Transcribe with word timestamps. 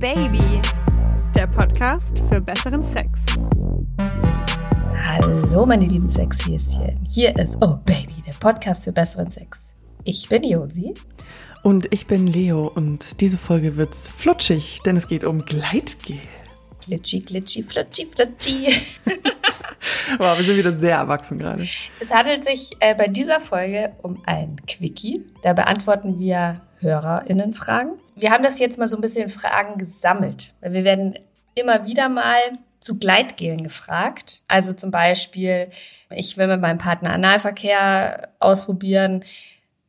Baby, 0.00 0.62
der 1.34 1.46
Podcast 1.46 2.18
für 2.30 2.40
besseren 2.40 2.82
Sex. 2.82 3.20
Hallo 4.96 5.66
meine 5.66 5.84
lieben 5.84 6.08
Sexhäschen, 6.08 7.04
hier 7.06 7.36
ist 7.36 7.58
Oh 7.62 7.76
Baby, 7.84 8.14
der 8.26 8.32
Podcast 8.40 8.84
für 8.84 8.92
besseren 8.92 9.28
Sex. 9.28 9.74
Ich 10.04 10.26
bin 10.30 10.42
Josi. 10.42 10.94
Und 11.62 11.92
ich 11.92 12.06
bin 12.06 12.26
Leo 12.26 12.66
und 12.66 13.20
diese 13.20 13.36
Folge 13.36 13.76
wird 13.76 13.94
flutschig, 13.94 14.80
denn 14.86 14.96
es 14.96 15.06
geht 15.06 15.22
um 15.22 15.44
Gleitgel. 15.44 16.16
Glitschi, 16.80 17.20
glitschi, 17.20 17.62
flutschi, 17.62 18.06
flutschi. 18.06 18.68
wow, 20.16 20.38
wir 20.38 20.44
sind 20.46 20.56
wieder 20.56 20.72
sehr 20.72 20.96
erwachsen 20.96 21.38
gerade. 21.38 21.62
Es 22.00 22.10
handelt 22.10 22.44
sich 22.44 22.70
äh, 22.80 22.94
bei 22.94 23.06
dieser 23.06 23.38
Folge 23.38 23.92
um 24.00 24.22
ein 24.24 24.56
Quickie. 24.66 25.26
Da 25.42 25.52
beantworten 25.52 26.18
wir 26.18 26.62
HörerInnen-Fragen. 26.80 27.92
Wir 28.16 28.30
haben 28.30 28.44
das 28.44 28.58
jetzt 28.58 28.78
mal 28.78 28.88
so 28.88 28.96
ein 28.96 29.00
bisschen 29.00 29.28
Fragen 29.28 29.78
gesammelt, 29.78 30.54
weil 30.60 30.72
wir 30.72 30.84
werden 30.84 31.18
immer 31.54 31.86
wieder 31.86 32.08
mal 32.08 32.38
zu 32.80 32.98
Gleitgelen 32.98 33.62
gefragt. 33.62 34.42
Also 34.48 34.72
zum 34.72 34.90
Beispiel, 34.90 35.68
ich 36.10 36.36
will 36.36 36.46
mit 36.46 36.60
meinem 36.60 36.78
Partner 36.78 37.12
Analverkehr 37.12 38.30
ausprobieren. 38.40 39.24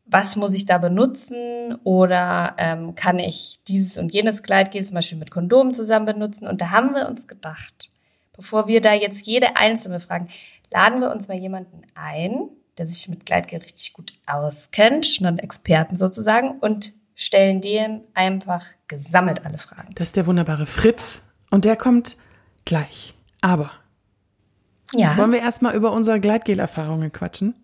Was 0.06 0.36
muss 0.36 0.54
ich 0.54 0.66
da 0.66 0.78
benutzen? 0.78 1.80
Oder 1.84 2.56
ähm, 2.58 2.96
kann 2.96 3.18
ich 3.18 3.60
dieses 3.68 3.98
und 3.98 4.14
jenes 4.14 4.44
Gleitgel 4.44 4.84
zum 4.84 4.96
Beispiel 4.96 5.18
mit 5.18 5.32
Kondomen 5.32 5.74
zusammen 5.74 6.06
benutzen? 6.06 6.48
Und 6.48 6.60
da 6.60 6.72
haben 6.72 6.94
wir 6.94 7.08
uns 7.08 7.28
gedacht, 7.28 7.92
bevor 8.36 8.68
wir 8.68 8.82
da 8.82 8.94
jetzt 8.94 9.26
jede 9.26 9.56
einzelne 9.56 10.02
fragen, 10.02 10.28
laden 10.70 11.00
wir 11.00 11.12
uns 11.12 11.30
mal 11.30 11.38
jemanden 11.38 11.82
ein, 11.96 12.50
der 12.78 12.88
sich 12.88 13.08
mit 13.10 13.26
Gleitgel 13.26 13.60
richtig 13.60 13.94
gut 13.94 14.14
auskennt, 14.26 15.06
schon 15.06 15.28
einen 15.28 15.40
Experten 15.40 15.96
sozusagen, 15.96 16.60
und 16.60 16.94
stellen 17.16 17.62
denen 17.62 18.02
einfach 18.14 18.66
gesammelt 18.88 19.46
alle 19.46 19.58
Fragen. 19.58 19.90
Das 19.96 20.10
ist 20.10 20.16
der 20.18 20.26
wunderbare 20.26 20.66
Fritz 20.66 21.24
und 21.50 21.66
der 21.66 21.76
kommt 21.76 22.18
gleich. 22.66 23.14
Aber 23.42 23.72
ja. 24.94 25.16
wollen 25.18 25.32
wir 25.32 25.40
erstmal 25.40 25.76
über 25.76 25.92
unsere 25.92 26.20
Gleitgel-Erfahrungen 26.20 27.12
quatschen? 27.12 27.56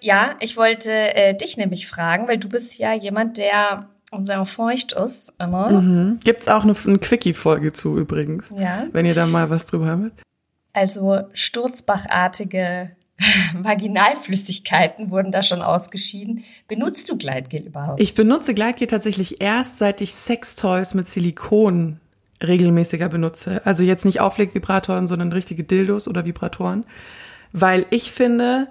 Ja, 0.00 0.34
ich 0.40 0.56
wollte 0.56 0.90
äh, 0.90 1.34
dich 1.36 1.56
nämlich 1.56 1.86
fragen, 1.86 2.26
weil 2.26 2.38
du 2.38 2.48
bist 2.48 2.78
ja 2.78 2.92
jemand, 2.92 3.38
der 3.38 3.88
sehr 4.16 4.44
feucht 4.44 4.92
ist 4.92 5.32
immer. 5.38 5.70
Mhm. 5.70 6.20
Gibt 6.24 6.42
es 6.42 6.48
auch 6.48 6.64
eine, 6.64 6.74
eine 6.86 6.98
Quickie-Folge 6.98 7.72
zu 7.72 7.98
übrigens, 7.98 8.50
Ja. 8.56 8.86
wenn 8.92 9.06
ihr 9.06 9.14
da 9.14 9.26
mal 9.26 9.48
was 9.48 9.66
drüber 9.66 9.86
habt. 9.86 10.22
Also 10.72 11.22
sturzbachartige 11.32 12.96
Vaginalflüssigkeiten 13.54 15.10
wurden 15.10 15.32
da 15.32 15.42
schon 15.42 15.62
ausgeschieden. 15.62 16.44
Benutzt 16.68 17.08
du 17.10 17.16
Gleitgel 17.16 17.62
überhaupt? 17.62 18.00
Ich 18.00 18.14
benutze 18.14 18.54
Gleitgel 18.54 18.86
tatsächlich 18.86 19.40
erst, 19.40 19.78
seit 19.78 20.00
ich 20.00 20.14
Sextoys 20.14 20.94
mit 20.94 21.08
Silikon 21.08 22.00
regelmäßiger 22.42 23.08
benutze. 23.08 23.64
Also 23.64 23.82
jetzt 23.82 24.04
nicht 24.04 24.20
Auflegvibratoren, 24.20 25.06
sondern 25.06 25.32
richtige 25.32 25.64
Dildos 25.64 26.08
oder 26.08 26.24
Vibratoren. 26.24 26.84
Weil 27.52 27.86
ich 27.90 28.12
finde, 28.12 28.68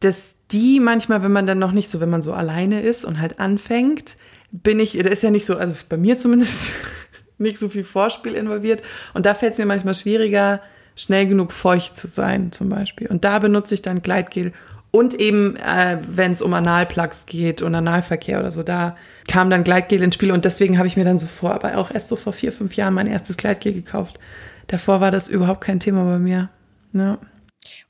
dass 0.00 0.36
die 0.50 0.80
manchmal, 0.80 1.22
wenn 1.22 1.32
man 1.32 1.46
dann 1.46 1.58
noch 1.58 1.72
nicht 1.72 1.90
so, 1.90 2.00
wenn 2.00 2.10
man 2.10 2.22
so 2.22 2.32
alleine 2.32 2.80
ist 2.80 3.04
und 3.04 3.20
halt 3.20 3.40
anfängt, 3.40 4.16
bin 4.50 4.78
ich, 4.80 4.92
da 4.92 5.08
ist 5.08 5.22
ja 5.22 5.30
nicht 5.30 5.46
so, 5.46 5.56
also 5.56 5.74
bei 5.88 5.96
mir 5.96 6.16
zumindest 6.16 6.70
nicht 7.38 7.58
so 7.58 7.68
viel 7.68 7.84
Vorspiel 7.84 8.34
involviert. 8.34 8.82
Und 9.14 9.26
da 9.26 9.34
fällt 9.34 9.52
es 9.52 9.58
mir 9.58 9.66
manchmal 9.66 9.94
schwieriger, 9.94 10.60
schnell 10.96 11.26
genug 11.26 11.52
feucht 11.52 11.96
zu 11.96 12.08
sein, 12.08 12.52
zum 12.52 12.68
Beispiel. 12.68 13.08
Und 13.08 13.24
da 13.24 13.38
benutze 13.38 13.74
ich 13.74 13.82
dann 13.82 14.02
Gleitgel. 14.02 14.52
Und 14.90 15.14
eben, 15.14 15.56
äh, 15.56 15.98
wenn 16.06 16.32
es 16.32 16.42
um 16.42 16.52
Analplugs 16.52 17.24
geht 17.26 17.62
und 17.62 17.74
Analverkehr 17.74 18.38
oder 18.38 18.50
so, 18.50 18.62
da 18.62 18.96
kam 19.26 19.48
dann 19.48 19.64
Gleitgel 19.64 20.02
ins 20.02 20.14
Spiel. 20.14 20.32
Und 20.32 20.44
deswegen 20.44 20.76
habe 20.76 20.86
ich 20.86 20.96
mir 20.96 21.04
dann 21.04 21.16
so 21.18 21.26
vor, 21.26 21.54
aber 21.54 21.78
auch 21.78 21.90
erst 21.90 22.08
so 22.08 22.16
vor 22.16 22.32
vier, 22.32 22.52
fünf 22.52 22.74
Jahren 22.74 22.92
mein 22.94 23.06
erstes 23.06 23.38
Gleitgel 23.38 23.72
gekauft. 23.72 24.18
Davor 24.66 25.00
war 25.00 25.10
das 25.10 25.28
überhaupt 25.28 25.62
kein 25.62 25.80
Thema 25.80 26.04
bei 26.04 26.18
mir. 26.18 26.50
Ja. 26.92 27.18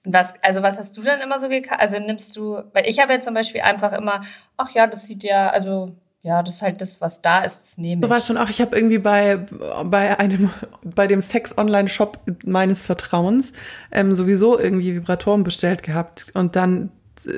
Und 0.05 0.13
was, 0.13 0.35
also 0.43 0.63
was 0.63 0.79
hast 0.79 0.97
du 0.97 1.03
dann 1.03 1.21
immer 1.21 1.39
so 1.39 1.49
gekauft? 1.49 1.81
Also 1.81 1.99
nimmst 1.99 2.37
du, 2.37 2.63
weil 2.73 2.87
ich 2.87 3.01
habe 3.01 3.15
ja 3.15 3.21
zum 3.21 3.35
Beispiel 3.35 3.63
einfach 3.63 3.93
immer, 3.93 4.21
ach 4.57 4.71
ja, 4.71 4.87
das 4.87 5.07
sieht 5.07 5.25
ja, 5.25 5.49
also 5.49 5.97
ja, 6.25 6.41
das 6.43 6.57
ist 6.57 6.63
halt 6.63 6.81
das, 6.81 7.01
was 7.01 7.21
da 7.21 7.43
ist, 7.43 7.63
das 7.63 7.79
nehme 7.79 8.07
ich. 8.07 8.11
es 8.19 8.27
schon 8.29 8.39
auch. 8.39 8.49
Ich 8.49 8.61
habe 8.61 8.77
irgendwie 8.77 8.99
bei, 8.99 9.45
bei 9.85 10.19
einem, 10.21 10.51
bei 10.85 11.09
dem 11.09 11.21
Sex-Online-Shop 11.21 12.19
meines 12.45 12.81
Vertrauens 12.81 13.53
ähm, 13.91 14.15
sowieso 14.15 14.57
irgendwie 14.59 14.95
Vibratoren 14.95 15.43
bestellt 15.43 15.83
gehabt. 15.83 16.27
Und 16.35 16.55
dann, 16.55 16.91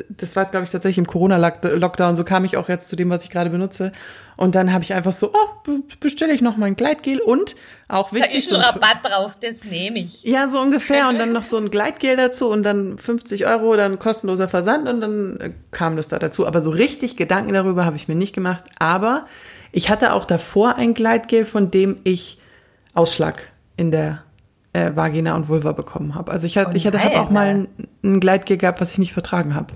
das 0.08 0.36
war, 0.36 0.44
glaube 0.46 0.64
ich, 0.64 0.70
tatsächlich 0.70 0.98
im 0.98 1.06
Corona-Lockdown, 1.06 2.14
so 2.16 2.24
kam 2.24 2.44
ich 2.44 2.56
auch 2.56 2.68
jetzt 2.68 2.88
zu 2.88 2.96
dem, 2.96 3.10
was 3.10 3.24
ich 3.24 3.30
gerade 3.30 3.50
benutze. 3.50 3.92
Und 4.36 4.54
dann 4.54 4.72
habe 4.72 4.82
ich 4.84 4.94
einfach 4.94 5.12
so, 5.12 5.32
oh, 5.32 5.70
bestelle 6.00 6.32
ich 6.32 6.40
noch 6.40 6.56
mal 6.56 6.66
ein 6.66 6.76
Gleitgel 6.76 7.20
und 7.20 7.54
auch 7.88 8.10
Da 8.10 8.16
wichtig. 8.16 8.36
ist 8.36 8.48
schon 8.48 8.60
so 8.60 8.66
ein- 8.68 8.74
Rabatt 8.80 8.98
drauf, 9.04 9.36
das 9.40 9.64
nehme 9.64 9.98
ich. 10.00 10.22
ja, 10.24 10.48
so 10.48 10.60
ungefähr. 10.60 11.08
Und 11.08 11.18
dann 11.18 11.32
noch 11.34 11.44
so 11.44 11.56
ein 11.56 11.70
Gleitgel 11.70 12.16
dazu 12.16 12.48
und 12.48 12.62
dann 12.62 12.98
50 12.98 13.46
Euro, 13.46 13.76
dann 13.76 13.98
kostenloser 13.98 14.48
Versand 14.48 14.88
und 14.88 15.00
dann 15.00 15.40
äh, 15.40 15.50
kam 15.70 15.96
das 15.96 16.08
da 16.08 16.18
dazu. 16.18 16.46
Aber 16.46 16.60
so 16.60 16.70
richtig 16.70 17.16
Gedanken 17.16 17.52
darüber 17.52 17.84
habe 17.84 17.96
ich 17.96 18.08
mir 18.08 18.14
nicht 18.16 18.34
gemacht. 18.34 18.64
Aber 18.78 19.26
ich 19.72 19.90
hatte 19.90 20.12
auch 20.12 20.24
davor 20.24 20.76
ein 20.76 20.94
Gleitgel, 20.94 21.44
von 21.44 21.70
dem 21.70 21.96
ich 22.04 22.38
Ausschlag 22.94 23.48
in 23.76 23.90
der 23.90 24.22
äh, 24.74 24.94
Vagina 24.94 25.34
und 25.34 25.48
Vulva 25.48 25.72
bekommen 25.72 26.14
habe. 26.14 26.30
Also 26.30 26.46
ich 26.46 26.58
hatte, 26.58 26.72
Oh 26.72 26.76
ich 26.76 26.86
hatte 26.86 27.02
hab 27.02 27.14
auch 27.14 27.30
mal 27.30 27.48
ein, 27.48 27.68
ein 28.02 28.20
Gleitgel 28.20 28.58
gehabt, 28.58 28.80
was 28.80 28.92
ich 28.92 28.98
nicht 28.98 29.12
vertragen 29.12 29.54
habe. 29.54 29.74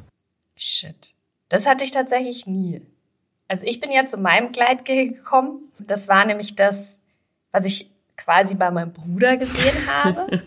Shit. 0.57 1.15
Das 1.49 1.67
hatte 1.67 1.85
ich 1.85 1.93
tatsächlich 1.93 2.47
nie. 2.47 2.83
Also 3.47 3.65
ich 3.67 3.81
bin 3.81 3.91
ja 3.91 4.05
zu 4.05 4.19
meinem 4.19 4.53
Gleitgel 4.53 5.09
gekommen. 5.09 5.73
Das 5.79 6.09
war 6.09 6.27
nämlich 6.27 6.57
das, 6.57 7.01
was 7.53 7.65
ich 7.65 7.91
quasi 8.17 8.57
bei 8.57 8.71
meinem 8.71 8.93
Bruder 8.93 9.37
gesehen 9.37 9.87
habe. 10.05 10.43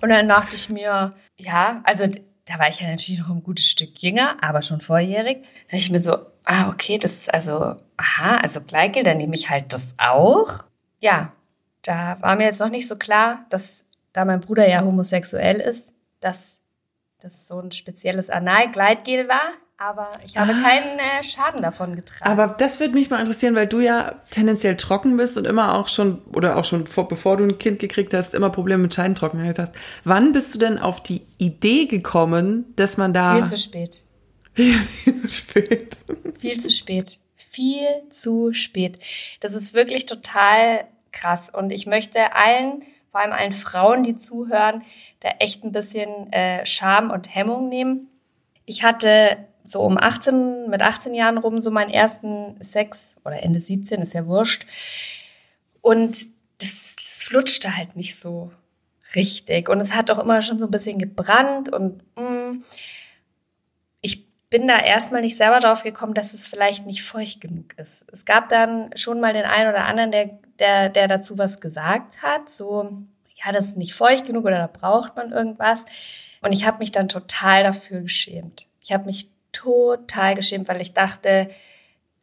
Und 0.00 0.08
dann 0.08 0.28
dachte 0.28 0.56
ich 0.56 0.70
mir, 0.70 1.10
ja, 1.36 1.82
also 1.84 2.06
da 2.46 2.58
war 2.58 2.68
ich 2.68 2.80
ja 2.80 2.88
natürlich 2.88 3.20
noch 3.20 3.30
ein 3.30 3.42
gutes 3.42 3.68
Stück 3.68 4.00
jünger, 4.02 4.36
aber 4.40 4.62
schon 4.62 4.80
vorjährig. 4.80 5.42
Da 5.42 5.48
dachte 5.64 5.76
ich 5.76 5.90
mir 5.90 6.00
so, 6.00 6.16
ah, 6.44 6.68
okay, 6.68 6.98
das 6.98 7.12
ist 7.14 7.34
also, 7.34 7.76
aha, 7.96 8.36
also 8.40 8.60
Gleitgel, 8.60 9.02
dann 9.02 9.16
nehme 9.16 9.34
ich 9.34 9.50
halt 9.50 9.72
das 9.72 9.94
auch. 9.98 10.64
Ja, 11.00 11.32
da 11.84 12.16
war 12.20 12.36
mir 12.36 12.44
jetzt 12.44 12.60
noch 12.60 12.70
nicht 12.70 12.88
so 12.88 12.96
klar, 12.96 13.46
dass 13.50 13.84
da 14.12 14.24
mein 14.24 14.40
Bruder 14.40 14.68
ja 14.68 14.82
homosexuell 14.82 15.60
ist, 15.60 15.92
dass 16.20 16.60
das 17.20 17.46
so 17.46 17.60
ein 17.60 17.70
spezielles 17.70 18.30
Analgleitgel 18.30 19.28
war, 19.28 19.52
aber 19.76 20.08
ich 20.24 20.36
habe 20.36 20.52
keinen 20.52 20.98
äh, 20.98 21.22
Schaden 21.22 21.62
davon 21.62 21.96
getragen. 21.96 22.30
Aber 22.30 22.54
das 22.58 22.80
würde 22.80 22.94
mich 22.94 23.10
mal 23.10 23.18
interessieren, 23.18 23.54
weil 23.54 23.66
du 23.66 23.80
ja 23.80 24.14
tendenziell 24.30 24.76
trocken 24.76 25.16
bist 25.16 25.36
und 25.36 25.46
immer 25.46 25.74
auch 25.74 25.88
schon, 25.88 26.22
oder 26.32 26.56
auch 26.56 26.64
schon 26.64 26.86
vor, 26.86 27.08
bevor 27.08 27.36
du 27.36 27.44
ein 27.44 27.58
Kind 27.58 27.80
gekriegt 27.80 28.14
hast, 28.14 28.34
immer 28.34 28.50
Probleme 28.50 28.82
mit 28.82 28.94
Scheidentrockenheit 28.94 29.58
hast. 29.58 29.74
Wann 30.04 30.32
bist 30.32 30.54
du 30.54 30.58
denn 30.58 30.78
auf 30.78 31.02
die 31.02 31.22
Idee 31.38 31.86
gekommen, 31.86 32.72
dass 32.76 32.96
man 32.96 33.12
da... 33.12 33.34
viel 33.34 33.44
zu 33.44 33.58
spät. 33.58 34.04
spät. 35.28 35.98
Viel 36.38 36.60
zu 36.60 36.70
spät. 36.70 37.18
Viel 37.34 37.88
zu 38.10 38.52
spät. 38.52 38.98
Das 39.40 39.54
ist 39.54 39.74
wirklich 39.74 40.06
total 40.06 40.84
krass. 41.14 41.48
Und 41.50 41.70
ich 41.70 41.86
möchte 41.86 42.34
allen, 42.34 42.82
vor 43.10 43.20
allem 43.20 43.32
allen 43.32 43.52
Frauen, 43.52 44.02
die 44.02 44.14
zuhören, 44.14 44.82
da 45.20 45.30
echt 45.38 45.64
ein 45.64 45.72
bisschen 45.72 46.32
äh, 46.32 46.66
Scham 46.66 47.10
und 47.10 47.34
Hemmung 47.34 47.68
nehmen. 47.68 48.08
Ich 48.66 48.82
hatte 48.82 49.38
so 49.64 49.80
um 49.80 49.96
18, 49.96 50.68
mit 50.68 50.82
18 50.82 51.14
Jahren 51.14 51.38
rum 51.38 51.60
so 51.60 51.70
meinen 51.70 51.90
ersten 51.90 52.62
Sex 52.62 53.16
oder 53.24 53.42
Ende 53.42 53.60
17, 53.60 54.02
ist 54.02 54.12
ja 54.12 54.26
wurscht. 54.26 54.66
Und 55.80 56.26
das, 56.58 56.96
das 56.96 57.24
flutschte 57.24 57.76
halt 57.76 57.96
nicht 57.96 58.18
so 58.18 58.52
richtig. 59.14 59.68
Und 59.68 59.80
es 59.80 59.94
hat 59.94 60.10
auch 60.10 60.18
immer 60.18 60.42
schon 60.42 60.58
so 60.58 60.66
ein 60.66 60.70
bisschen 60.70 60.98
gebrannt 60.98 61.72
und 61.72 62.02
mm, 62.16 62.62
ich 64.00 64.26
bin 64.50 64.68
da 64.68 64.78
erstmal 64.78 65.22
nicht 65.22 65.36
selber 65.36 65.60
drauf 65.60 65.82
gekommen, 65.82 66.14
dass 66.14 66.34
es 66.34 66.46
vielleicht 66.46 66.86
nicht 66.86 67.02
feucht 67.02 67.40
genug 67.40 67.76
ist. 67.78 68.04
Es 68.12 68.24
gab 68.24 68.48
dann 68.48 68.90
schon 68.96 69.20
mal 69.20 69.32
den 69.32 69.44
einen 69.44 69.70
oder 69.70 69.86
anderen, 69.86 70.10
der, 70.10 70.38
der, 70.58 70.88
der 70.88 71.08
dazu 71.08 71.38
was 71.38 71.60
gesagt 71.60 72.22
hat, 72.22 72.48
so, 72.48 72.90
ja, 73.44 73.52
das 73.52 73.66
ist 73.66 73.76
nicht 73.76 73.94
feucht 73.94 74.26
genug 74.26 74.44
oder 74.44 74.58
da 74.58 74.66
braucht 74.66 75.16
man 75.16 75.32
irgendwas. 75.32 75.84
Und 76.42 76.52
ich 76.52 76.66
habe 76.66 76.78
mich 76.78 76.92
dann 76.92 77.08
total 77.08 77.64
dafür 77.64 78.02
geschämt. 78.02 78.66
Ich 78.82 78.92
habe 78.92 79.06
mich 79.06 79.30
total 79.52 80.34
geschämt, 80.34 80.68
weil 80.68 80.80
ich 80.80 80.92
dachte, 80.92 81.48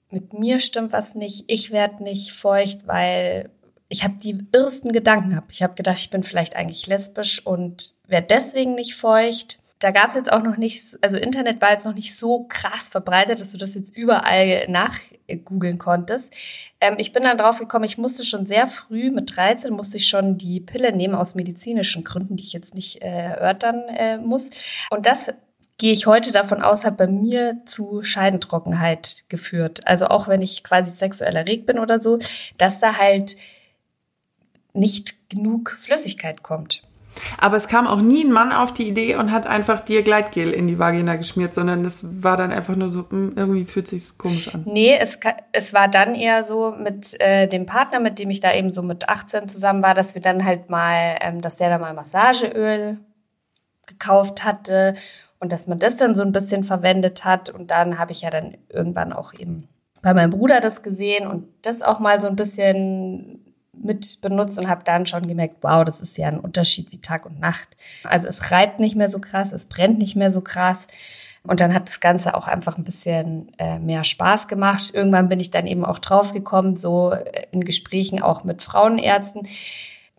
mit 0.10 0.34
mir 0.34 0.60
stimmt 0.60 0.92
was 0.92 1.16
nicht, 1.16 1.46
ich 1.48 1.72
werde 1.72 2.04
nicht 2.04 2.32
feucht, 2.32 2.86
weil 2.86 3.50
ich 3.88 4.04
habe 4.04 4.16
die 4.22 4.38
irrsten 4.54 4.92
Gedanken 4.92 5.32
gehabt. 5.32 5.52
Ich 5.52 5.64
habe 5.64 5.74
gedacht, 5.74 5.98
ich 5.98 6.10
bin 6.10 6.24
vielleicht 6.24 6.56
eigentlich 6.56 6.88
lesbisch 6.88 7.46
und 7.46 7.94
werde 8.08 8.28
deswegen 8.30 8.76
nicht 8.76 8.96
feucht. 8.96 9.58
Da 9.82 9.90
gab 9.90 10.10
es 10.10 10.16
jetzt 10.16 10.32
auch 10.32 10.44
noch 10.44 10.58
nicht, 10.58 11.00
also 11.02 11.18
Internet 11.18 11.60
war 11.60 11.72
jetzt 11.72 11.86
noch 11.86 11.96
nicht 11.96 12.16
so 12.16 12.46
krass 12.48 12.88
verbreitet, 12.88 13.40
dass 13.40 13.52
du 13.52 13.58
das 13.58 13.74
jetzt 13.74 13.98
überall 13.98 14.68
nachgoogeln 14.70 15.80
konntest. 15.80 16.34
Ähm, 16.80 16.96
ich 17.00 17.12
bin 17.14 17.24
dann 17.24 17.38
drauf 17.38 17.58
gekommen, 17.58 17.86
ich 17.86 17.98
musste 17.98 18.24
schon 18.24 18.46
sehr 18.46 18.68
früh, 18.68 19.10
mit 19.10 19.36
13, 19.36 19.74
musste 19.74 19.98
ich 19.98 20.08
schon 20.08 20.38
die 20.38 20.60
Pille 20.60 20.96
nehmen 20.96 21.16
aus 21.16 21.34
medizinischen 21.34 22.04
Gründen, 22.04 22.36
die 22.36 22.44
ich 22.44 22.54
jetzt 22.54 22.76
nicht 22.76 23.02
äh, 23.02 23.08
erörtern 23.08 23.82
äh, 23.90 24.18
muss. 24.20 24.52
Und 24.92 25.08
das 25.08 25.34
gehe 25.80 25.94
ich 25.94 26.06
heute 26.06 26.32
davon 26.32 26.62
aus, 26.62 26.86
hat 26.86 26.98
bei 26.98 27.08
mir 27.08 27.58
zu 27.66 28.04
Scheidentrockenheit 28.04 29.24
geführt. 29.30 29.88
Also 29.88 30.06
auch 30.06 30.28
wenn 30.28 30.44
ich 30.44 30.64
quasi 30.64 30.96
sexuell 30.96 31.36
erregt 31.36 31.66
bin 31.66 31.80
oder 31.80 32.00
so, 32.00 32.20
dass 32.58 32.80
da 32.80 33.00
halt 33.00 33.36
nicht 34.74 35.28
genug 35.32 35.72
Flüssigkeit 35.72 36.44
kommt. 36.44 36.84
Aber 37.40 37.58
es 37.58 37.68
kam 37.68 37.88
auch 37.88 38.02
nie 38.02 38.24
ein 38.24 38.32
Mann 38.32 38.52
auf 38.52 38.74
die 38.74 38.88
Idee 38.88 39.16
und 39.16 39.32
hat 39.32 39.48
einfach 39.48 39.82
dir 39.82 40.04
Gleitgel 40.04 40.52
in 40.52 40.68
die 40.68 40.80
Vagina 40.80 41.16
geschmiert, 41.16 41.54
sondern 41.54 41.84
das 41.84 42.24
war 42.24 42.38
dann 42.38 42.52
einfach 42.52 42.76
nur 42.76 42.90
so, 42.90 43.06
hm, 43.10 43.34
irgendwie 43.36 43.66
fühlt 43.66 43.88
sich 43.88 44.18
komisch 44.18 44.54
an. 44.54 44.64
Nee, 44.66 44.98
es, 45.00 45.20
es 45.52 45.74
war 45.74 45.88
dann 45.88 46.16
eher 46.16 46.46
so 46.46 46.72
mit 46.72 47.20
äh, 47.20 47.48
dem 47.48 47.66
Partner, 47.66 48.00
mit 48.00 48.20
dem 48.20 48.30
ich 48.30 48.40
da 48.40 48.54
eben 48.54 48.72
so 48.72 48.82
mit 48.82 49.10
18 49.10 49.48
zusammen 49.48 49.84
war, 49.84 49.94
dass 49.94 50.16
wir 50.16 50.22
dann 50.22 50.46
halt 50.46 50.70
mal, 50.70 51.18
ähm, 51.22 51.42
dass 51.42 51.58
der 51.58 51.70
da 51.70 51.78
mal 51.78 51.94
Massageöl 51.94 52.98
gekauft 53.88 54.44
hatte 54.44 54.94
und 55.40 55.52
dass 55.52 55.68
man 55.68 55.80
das 55.80 55.96
dann 55.96 56.16
so 56.16 56.22
ein 56.22 56.32
bisschen 56.32 56.64
verwendet 56.64 57.26
hat. 57.26 57.50
Und 57.50 57.72
dann 57.72 57.98
habe 57.98 58.12
ich 58.12 58.22
ja 58.22 58.30
dann 58.30 58.58
irgendwann 58.70 59.14
auch 59.14 59.34
eben 59.34 59.68
bei 60.02 60.14
meinem 60.14 60.32
Bruder 60.32 60.60
das 60.60 60.82
gesehen 60.82 61.28
und 61.28 61.48
das 61.62 61.82
auch 61.82 62.00
mal 62.00 62.20
so 62.20 62.28
ein 62.28 62.36
bisschen 62.36 63.51
mit 63.84 64.20
benutzt 64.22 64.60
und 64.60 64.70
habe 64.70 64.84
dann 64.84 65.06
schon 65.06 65.28
gemerkt, 65.28 65.58
wow, 65.62 65.84
das 65.84 66.02
ist 66.02 66.18
ja 66.18 66.28
ein 66.28 66.40
Unterschied 66.40 66.92
wie 66.92 67.00
Tag 67.00 67.26
und 67.26 67.40
Nacht. 67.40 67.70
Also 68.04 68.28
es 68.28 68.52
reibt 68.52 68.80
nicht 68.80 68.96
mehr 68.96 69.10
so 69.10 69.20
krass, 69.20 69.52
es 69.52 69.66
brennt 69.66 69.98
nicht 69.98 70.16
mehr 70.16 70.32
so 70.32 70.42
krass. 70.42 70.88
Und 71.44 71.60
dann 71.60 71.74
hat 71.74 71.88
das 71.88 72.00
Ganze 72.00 72.36
auch 72.36 72.48
einfach 72.48 72.78
ein 72.78 72.84
bisschen 72.84 73.52
äh, 73.58 73.80
mehr 73.80 74.04
Spaß 74.04 74.48
gemacht. 74.48 74.92
Irgendwann 74.94 75.28
bin 75.28 75.40
ich 75.40 75.50
dann 75.50 75.66
eben 75.66 75.84
auch 75.84 75.98
draufgekommen, 75.98 76.76
so 76.76 77.14
äh, 77.14 77.48
in 77.52 77.64
Gesprächen 77.64 78.22
auch 78.22 78.44
mit 78.44 78.62
Frauenärzten, 78.62 79.48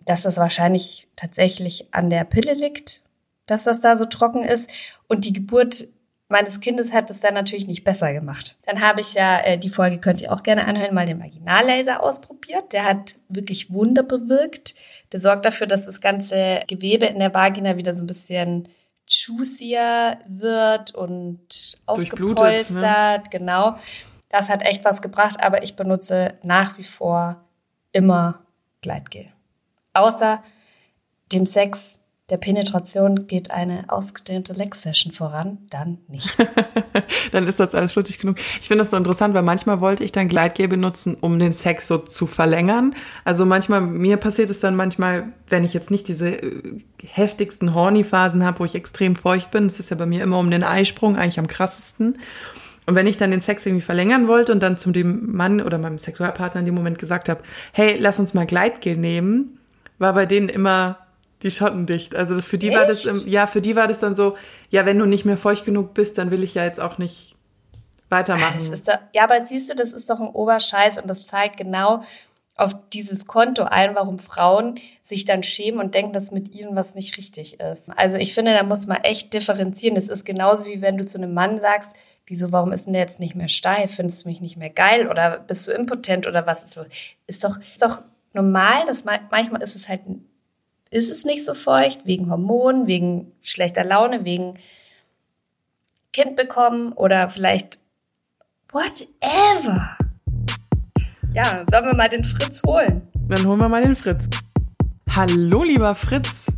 dass 0.04 0.22
das 0.22 0.38
wahrscheinlich 0.38 1.06
tatsächlich 1.14 1.86
an 1.92 2.10
der 2.10 2.24
Pille 2.24 2.54
liegt, 2.54 3.02
dass 3.46 3.62
das 3.62 3.78
da 3.78 3.94
so 3.94 4.06
trocken 4.06 4.42
ist. 4.42 4.68
Und 5.06 5.24
die 5.24 5.32
Geburt 5.32 5.86
meines 6.32 6.60
Kindes 6.60 6.92
hat 6.92 7.10
es 7.10 7.20
dann 7.20 7.34
natürlich 7.34 7.68
nicht 7.68 7.84
besser 7.84 8.12
gemacht. 8.12 8.56
Dann 8.64 8.80
habe 8.80 9.00
ich 9.00 9.14
ja, 9.14 9.38
äh, 9.40 9.58
die 9.58 9.68
Folge 9.68 10.00
könnt 10.00 10.20
ihr 10.20 10.32
auch 10.32 10.42
gerne 10.42 10.66
anhören, 10.66 10.94
mal 10.94 11.06
den 11.06 11.20
Vaginallaser 11.20 12.02
ausprobiert. 12.02 12.72
Der 12.72 12.84
hat 12.84 13.16
wirklich 13.28 13.72
Wunder 13.72 14.02
bewirkt. 14.02 14.74
Der 15.12 15.20
sorgt 15.20 15.44
dafür, 15.44 15.66
dass 15.68 15.86
das 15.86 16.00
ganze 16.00 16.62
Gewebe 16.66 17.06
in 17.06 17.20
der 17.20 17.32
Vagina 17.32 17.76
wieder 17.76 17.94
so 17.94 18.02
ein 18.02 18.06
bisschen 18.06 18.68
juicier 19.06 20.18
wird 20.26 20.94
und 20.94 21.76
aufgepolstert. 21.86 23.24
Ne? 23.24 23.30
Genau. 23.30 23.76
Das 24.30 24.48
hat 24.48 24.62
echt 24.62 24.84
was 24.84 25.02
gebracht, 25.02 25.42
aber 25.42 25.62
ich 25.62 25.76
benutze 25.76 26.34
nach 26.42 26.78
wie 26.78 26.84
vor 26.84 27.44
immer 27.92 28.40
Gleitgel. 28.80 29.26
Außer 29.92 30.42
dem 31.30 31.44
Sex 31.44 31.98
der 32.32 32.38
Penetration 32.38 33.26
geht 33.26 33.50
eine 33.50 33.84
ausgedehnte 33.88 34.54
Lex-Session 34.54 35.12
voran, 35.12 35.58
dann 35.68 35.98
nicht. 36.08 36.34
dann 37.32 37.46
ist 37.46 37.60
das 37.60 37.74
alles 37.74 37.92
flutschig 37.92 38.18
genug. 38.18 38.38
Ich 38.38 38.68
finde 38.68 38.78
das 38.78 38.90
so 38.90 38.96
interessant, 38.96 39.34
weil 39.34 39.42
manchmal 39.42 39.82
wollte 39.82 40.02
ich 40.02 40.12
dann 40.12 40.28
Gleitgel 40.28 40.66
benutzen, 40.66 41.14
um 41.20 41.38
den 41.38 41.52
Sex 41.52 41.88
so 41.88 41.98
zu 41.98 42.26
verlängern. 42.26 42.94
Also 43.26 43.44
manchmal, 43.44 43.82
mir 43.82 44.16
passiert 44.16 44.48
es 44.48 44.60
dann 44.60 44.76
manchmal, 44.76 45.34
wenn 45.50 45.62
ich 45.62 45.74
jetzt 45.74 45.90
nicht 45.90 46.08
diese 46.08 46.30
äh, 46.30 46.80
heftigsten 47.06 47.74
Horny-Phasen 47.74 48.42
habe, 48.42 48.60
wo 48.60 48.64
ich 48.64 48.74
extrem 48.74 49.14
feucht 49.14 49.50
bin, 49.50 49.68
das 49.68 49.78
ist 49.78 49.90
ja 49.90 49.96
bei 49.96 50.06
mir 50.06 50.22
immer 50.22 50.38
um 50.38 50.50
den 50.50 50.64
Eisprung 50.64 51.16
eigentlich 51.16 51.38
am 51.38 51.48
krassesten. 51.48 52.18
Und 52.86 52.94
wenn 52.94 53.06
ich 53.06 53.18
dann 53.18 53.30
den 53.30 53.42
Sex 53.42 53.66
irgendwie 53.66 53.84
verlängern 53.84 54.26
wollte 54.26 54.52
und 54.52 54.62
dann 54.62 54.78
zu 54.78 54.90
dem 54.90 55.36
Mann 55.36 55.60
oder 55.60 55.76
meinem 55.76 55.98
Sexualpartner 55.98 56.60
in 56.60 56.66
dem 56.66 56.74
Moment 56.74 56.98
gesagt 56.98 57.28
habe, 57.28 57.42
hey, 57.72 57.98
lass 58.00 58.18
uns 58.18 58.32
mal 58.32 58.46
Gleitgel 58.46 58.96
nehmen, 58.96 59.58
war 59.98 60.14
bei 60.14 60.24
denen 60.24 60.48
immer 60.48 60.96
die 61.42 61.50
Schotten 61.50 61.86
dicht. 61.86 62.14
Also 62.14 62.40
für 62.40 62.58
die 62.58 62.68
Echt? 62.68 62.76
war 62.76 62.86
das, 62.86 63.24
ja, 63.26 63.46
für 63.46 63.60
die 63.60 63.76
war 63.76 63.88
das 63.88 63.98
dann 63.98 64.14
so, 64.14 64.36
ja, 64.70 64.86
wenn 64.86 64.98
du 64.98 65.06
nicht 65.06 65.24
mehr 65.24 65.36
feucht 65.36 65.64
genug 65.64 65.94
bist, 65.94 66.18
dann 66.18 66.30
will 66.30 66.42
ich 66.42 66.54
ja 66.54 66.64
jetzt 66.64 66.80
auch 66.80 66.98
nicht 66.98 67.36
weitermachen. 68.08 68.60
Doch, 68.86 68.98
ja, 69.14 69.24
aber 69.24 69.44
siehst 69.46 69.70
du, 69.70 69.74
das 69.74 69.92
ist 69.92 70.10
doch 70.10 70.20
ein 70.20 70.28
Oberscheiß 70.28 70.98
und 70.98 71.08
das 71.08 71.26
zeigt 71.26 71.56
genau 71.56 72.02
auf 72.56 72.76
dieses 72.92 73.26
Konto 73.26 73.64
ein, 73.64 73.94
warum 73.94 74.18
Frauen 74.18 74.78
sich 75.02 75.24
dann 75.24 75.42
schämen 75.42 75.80
und 75.80 75.94
denken, 75.94 76.12
dass 76.12 76.32
mit 76.32 76.54
ihnen 76.54 76.76
was 76.76 76.94
nicht 76.94 77.16
richtig 77.16 77.58
ist. 77.60 77.88
Also 77.96 78.18
ich 78.18 78.34
finde, 78.34 78.52
da 78.52 78.62
muss 78.62 78.86
man 78.86 78.98
echt 78.98 79.32
differenzieren. 79.32 79.94
Das 79.94 80.08
ist 80.08 80.24
genauso 80.24 80.66
wie 80.66 80.82
wenn 80.82 80.98
du 80.98 81.06
zu 81.06 81.16
einem 81.16 81.32
Mann 81.32 81.60
sagst, 81.60 81.94
wieso, 82.26 82.52
warum 82.52 82.72
ist 82.72 82.86
denn 82.86 82.92
der 82.92 83.02
jetzt 83.02 83.20
nicht 83.20 83.34
mehr 83.34 83.48
steif? 83.48 83.96
Findest 83.96 84.24
du 84.24 84.28
mich 84.28 84.42
nicht 84.42 84.58
mehr 84.58 84.70
geil 84.70 85.08
oder 85.08 85.38
bist 85.38 85.66
du 85.66 85.72
impotent 85.72 86.26
oder 86.26 86.46
was 86.46 86.62
ist 86.62 86.74
so? 86.74 86.84
Ist 87.26 87.42
doch, 87.42 87.56
ist 87.58 87.82
doch 87.82 88.02
normal, 88.34 88.84
dass 88.86 89.04
manchmal 89.04 89.62
ist 89.62 89.74
es 89.74 89.88
halt 89.88 90.02
ist 90.92 91.10
es 91.10 91.24
nicht 91.24 91.44
so 91.44 91.54
feucht, 91.54 92.04
wegen 92.04 92.30
Hormonen, 92.30 92.86
wegen 92.86 93.32
schlechter 93.40 93.82
Laune, 93.82 94.26
wegen 94.26 94.58
Kind 96.12 96.36
bekommen 96.36 96.92
oder 96.92 97.30
vielleicht 97.30 97.78
whatever. 98.70 99.96
Ja, 101.32 101.64
sollen 101.70 101.86
wir 101.86 101.94
mal 101.94 102.10
den 102.10 102.24
Fritz 102.24 102.60
holen? 102.66 103.08
Dann 103.26 103.46
holen 103.46 103.58
wir 103.58 103.70
mal 103.70 103.82
den 103.82 103.96
Fritz. 103.96 104.28
Hallo, 105.08 105.62
lieber 105.62 105.94
Fritz. 105.94 106.52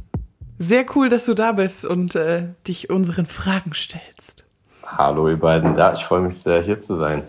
Sehr 0.59 0.85
cool, 0.97 1.09
dass 1.09 1.27
du 1.27 1.35
da 1.35 1.53
bist 1.53 1.87
und 1.87 2.17
äh, 2.17 2.49
dich 2.67 2.91
unseren 2.91 3.27
Fragen 3.27 3.73
stellst. 3.73 4.45
Hallo, 4.85 5.29
ihr 5.29 5.39
beiden. 5.39 5.79
Ja, 5.79 5.93
ich 5.93 6.05
freue 6.05 6.23
mich 6.23 6.37
sehr, 6.37 6.61
hier 6.63 6.81
zu 6.81 6.97
sein. 6.97 7.23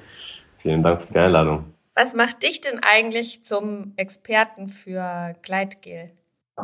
Vielen 0.58 0.82
Dank 0.82 1.04
für 1.04 1.14
die 1.14 1.20
Einladung. 1.20 1.66
Was 1.94 2.16
macht 2.16 2.42
dich 2.42 2.62
denn 2.62 2.80
eigentlich 2.82 3.44
zum 3.44 3.94
Experten 3.96 4.70
für 4.70 5.36
Gleitgel? 5.44 6.10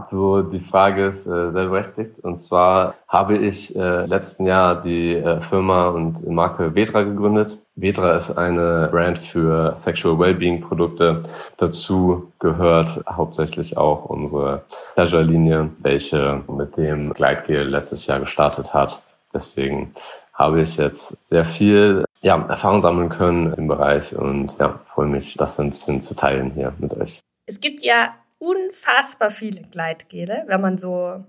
So, 0.10 0.42
die 0.42 0.62
Frage 0.62 1.08
ist 1.08 1.28
äh, 1.28 1.52
sehr 1.52 1.68
berechtigt. 1.68 2.20
Und 2.20 2.38
zwar 2.38 2.96
habe 3.10 3.38
ich 3.38 3.76
äh, 3.76 4.06
letzten 4.06 4.46
Jahr 4.46 4.80
die 4.82 5.16
äh, 5.16 5.42
Firma 5.42 5.90
und 5.90 6.26
Marke 6.30 6.74
Vetra 6.76 7.02
gegründet. 7.02 7.58
Vetra 7.76 8.16
ist 8.16 8.32
eine 8.32 8.88
Brand 8.90 9.18
für 9.18 9.76
Sexual 9.76 10.18
Wellbeing 10.18 10.62
Produkte. 10.62 11.24
Dazu 11.58 12.32
gehört 12.40 13.04
hauptsächlich 13.06 13.76
auch 13.76 14.06
unsere 14.06 14.64
Pleasure-Linie, 14.96 15.72
welche 15.82 16.42
mit 16.48 16.78
dem 16.78 17.14
Gleitgel 17.14 17.68
letztes 17.68 18.08
Jahr 18.08 18.22
gestartet 18.22 18.74
hat. 18.74 19.02
Deswegen 19.34 19.92
habe 20.34 20.62
ich 20.62 20.78
jetzt 20.78 21.24
sehr 21.24 21.44
viel 21.44 22.06
ja, 22.22 22.42
Erfahrung 22.48 22.80
sammeln 22.80 23.10
können 23.10 23.54
im 23.54 23.68
Bereich 23.68 24.16
und 24.16 24.58
ja, 24.58 24.80
freue 24.86 25.08
mich, 25.08 25.36
das 25.36 25.60
ein 25.60 25.70
bisschen 25.70 26.00
zu 26.00 26.16
teilen 26.16 26.52
hier 26.52 26.72
mit 26.80 26.94
euch. 26.94 27.20
Es 27.46 27.60
gibt 27.60 27.84
ja 27.84 28.14
unfassbar 28.42 29.30
viele 29.30 29.62
Gleitgele, 29.62 30.46
wenn 30.48 30.62
man 30.62 30.78
so, 30.80 31.24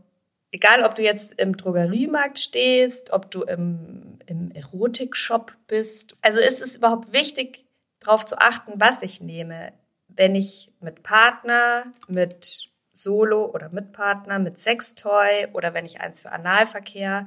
egal 0.51 0.83
ob 0.83 0.95
du 0.95 1.03
jetzt 1.03 1.39
im 1.39 1.57
Drogeriemarkt 1.57 2.39
stehst, 2.39 3.13
ob 3.13 3.31
du 3.31 3.43
im, 3.43 4.19
im 4.25 4.51
Erotikshop 4.51 5.55
bist. 5.67 6.17
Also 6.23 6.41
ist 6.41 6.63
es 6.63 6.77
überhaupt 6.77 7.13
wichtig, 7.13 7.67
darauf 8.01 8.25
zu 8.25 8.39
achten, 8.39 8.73
was 8.77 9.03
ich 9.03 9.21
nehme, 9.21 9.75
wenn 10.09 10.35
ich 10.35 10.73
mit 10.81 11.03
Partner, 11.03 11.85
mit 12.09 12.71
Solo 12.93 13.45
oder 13.45 13.69
mit 13.69 13.93
Partner, 13.93 14.39
mit 14.39 14.59
Sextoy 14.59 15.49
oder 15.53 15.75
wenn 15.75 15.85
ich 15.85 16.01
eins 16.01 16.23
für 16.23 16.33
Analverkehr 16.33 17.27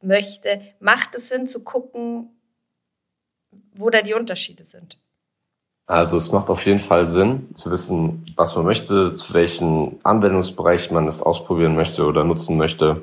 möchte, 0.00 0.62
macht 0.78 1.14
es 1.14 1.28
Sinn 1.28 1.46
zu 1.46 1.62
gucken, 1.62 2.30
wo 3.74 3.90
da 3.90 4.00
die 4.00 4.14
Unterschiede 4.14 4.64
sind. 4.64 4.98
Also 5.90 6.18
es 6.18 6.30
macht 6.30 6.50
auf 6.50 6.64
jeden 6.66 6.78
Fall 6.78 7.08
Sinn 7.08 7.48
zu 7.54 7.72
wissen, 7.72 8.24
was 8.36 8.54
man 8.54 8.64
möchte, 8.64 9.12
zu 9.14 9.34
welchem 9.34 9.98
Anwendungsbereich 10.04 10.92
man 10.92 11.08
es 11.08 11.20
ausprobieren 11.20 11.74
möchte 11.74 12.06
oder 12.06 12.22
nutzen 12.22 12.56
möchte 12.56 13.02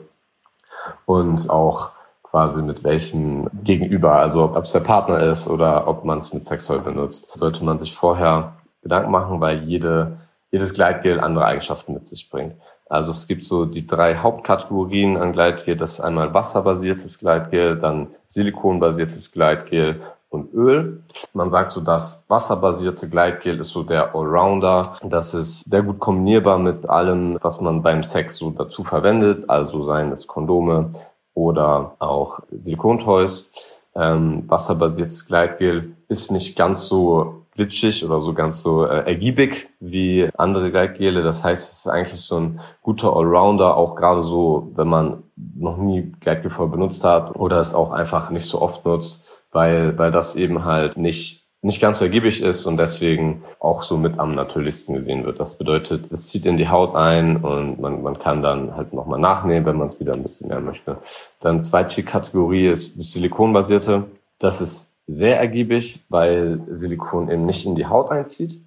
und 1.05 1.49
auch 1.49 1.89
quasi 2.23 2.61
mit 2.61 2.85
welchem 2.85 3.49
Gegenüber, 3.61 4.13
also 4.13 4.55
ob 4.55 4.63
es 4.63 4.71
der 4.71 4.79
Partner 4.79 5.19
ist 5.19 5.49
oder 5.49 5.85
ob 5.85 6.05
man 6.05 6.19
es 6.19 6.31
mit 6.31 6.45
Sextoy 6.45 6.79
benutzt, 6.79 7.29
sollte 7.33 7.65
man 7.65 7.77
sich 7.77 7.93
vorher 7.93 8.53
Gedanken 8.81 9.11
machen, 9.11 9.41
weil 9.41 9.63
jede, 9.63 10.19
jedes 10.51 10.73
Gleitgel 10.73 11.19
andere 11.19 11.43
Eigenschaften 11.43 11.93
mit 11.93 12.05
sich 12.05 12.29
bringt. 12.29 12.53
Also 12.87 13.11
es 13.11 13.27
gibt 13.27 13.43
so 13.43 13.65
die 13.65 13.85
drei 13.85 14.15
Hauptkategorien 14.15 15.17
an 15.17 15.33
Gleitgel. 15.33 15.75
Das 15.75 15.95
ist 15.95 15.99
einmal 15.99 16.33
wasserbasiertes 16.33 17.19
Gleitgel, 17.19 17.77
dann 17.79 18.07
silikonbasiertes 18.27 19.33
Gleitgel 19.33 19.99
und 20.29 20.53
Öl. 20.53 21.03
Man 21.33 21.49
sagt 21.49 21.71
so, 21.71 21.81
das 21.81 22.25
wasserbasierte 22.27 23.09
Gleitgel 23.09 23.59
ist 23.59 23.69
so 23.69 23.83
der 23.83 24.15
Allrounder. 24.15 24.95
Das 25.03 25.33
ist 25.33 25.69
sehr 25.69 25.83
gut 25.83 25.99
kombinierbar 25.99 26.59
mit 26.59 26.89
allem, 26.89 27.37
was 27.41 27.61
man 27.61 27.81
beim 27.81 28.03
Sex 28.03 28.37
so 28.37 28.51
dazu 28.51 28.83
verwendet, 28.83 29.49
also 29.49 29.83
seien 29.83 30.11
es 30.11 30.27
Kondome 30.27 30.89
oder 31.33 31.95
auch 31.99 32.39
Silikontoys. 32.51 33.51
Ähm, 33.95 34.43
wasserbasiertes 34.47 35.25
Gleitgel 35.25 35.95
ist 36.07 36.31
nicht 36.31 36.55
ganz 36.55 36.87
so 36.87 37.45
glitschig 37.55 38.05
oder 38.05 38.19
so 38.19 38.33
ganz 38.33 38.61
so 38.61 38.85
äh, 38.85 39.05
ergiebig 39.07 39.69
wie 39.79 40.29
andere 40.37 40.69
Gleitgele. 40.69 41.23
Das 41.23 41.43
heißt, 41.43 41.71
es 41.71 41.79
ist 41.79 41.87
eigentlich 41.87 42.21
so 42.21 42.37
ein 42.37 42.59
guter 42.83 43.15
Allrounder, 43.15 43.75
auch 43.75 43.95
gerade 43.95 44.21
so, 44.21 44.71
wenn 44.75 44.87
man 44.87 45.23
noch 45.35 45.77
nie 45.77 46.11
Gleitgel 46.19 46.51
vorher 46.51 46.71
benutzt 46.71 47.03
hat 47.03 47.35
oder 47.35 47.59
es 47.59 47.73
auch 47.73 47.91
einfach 47.91 48.29
nicht 48.29 48.45
so 48.45 48.61
oft 48.61 48.85
nutzt 48.85 49.25
weil, 49.57 49.97
weil 49.97 50.11
das 50.11 50.35
eben 50.35 50.65
halt 50.65 50.97
nicht 50.97 51.47
nicht 51.63 51.81
ganz 51.81 51.97
so 51.97 52.05
ergiebig 52.05 52.43
ist 52.43 52.67
und 52.67 52.77
deswegen 52.77 53.43
auch 53.59 53.81
so 53.81 53.97
mit 53.97 54.19
am 54.19 54.35
natürlichsten 54.35 54.93
gesehen 54.93 55.25
wird. 55.25 55.39
Das 55.39 55.57
bedeutet, 55.57 56.11
es 56.11 56.27
zieht 56.29 56.45
in 56.45 56.55
die 56.55 56.69
Haut 56.69 56.95
ein 56.95 57.37
und 57.37 57.79
man, 57.79 58.03
man 58.03 58.19
kann 58.19 58.43
dann 58.43 58.75
halt 58.75 58.93
nochmal 58.93 59.19
nachnehmen, 59.19 59.65
wenn 59.65 59.77
man 59.77 59.87
es 59.87 59.99
wieder 59.99 60.13
ein 60.13 60.21
bisschen 60.21 60.49
mehr 60.49 60.61
möchte. 60.61 60.99
Dann 61.39 61.63
zweite 61.63 62.03
Kategorie 62.03 62.67
ist 62.67 62.97
die 62.97 63.01
silikonbasierte. 63.01 64.03
Das 64.37 64.61
ist 64.61 64.93
sehr 65.07 65.39
ergiebig, 65.39 66.05
weil 66.09 66.61
Silikon 66.69 67.29
eben 67.31 67.47
nicht 67.47 67.65
in 67.65 67.73
die 67.73 67.87
Haut 67.87 68.11
einzieht 68.11 68.61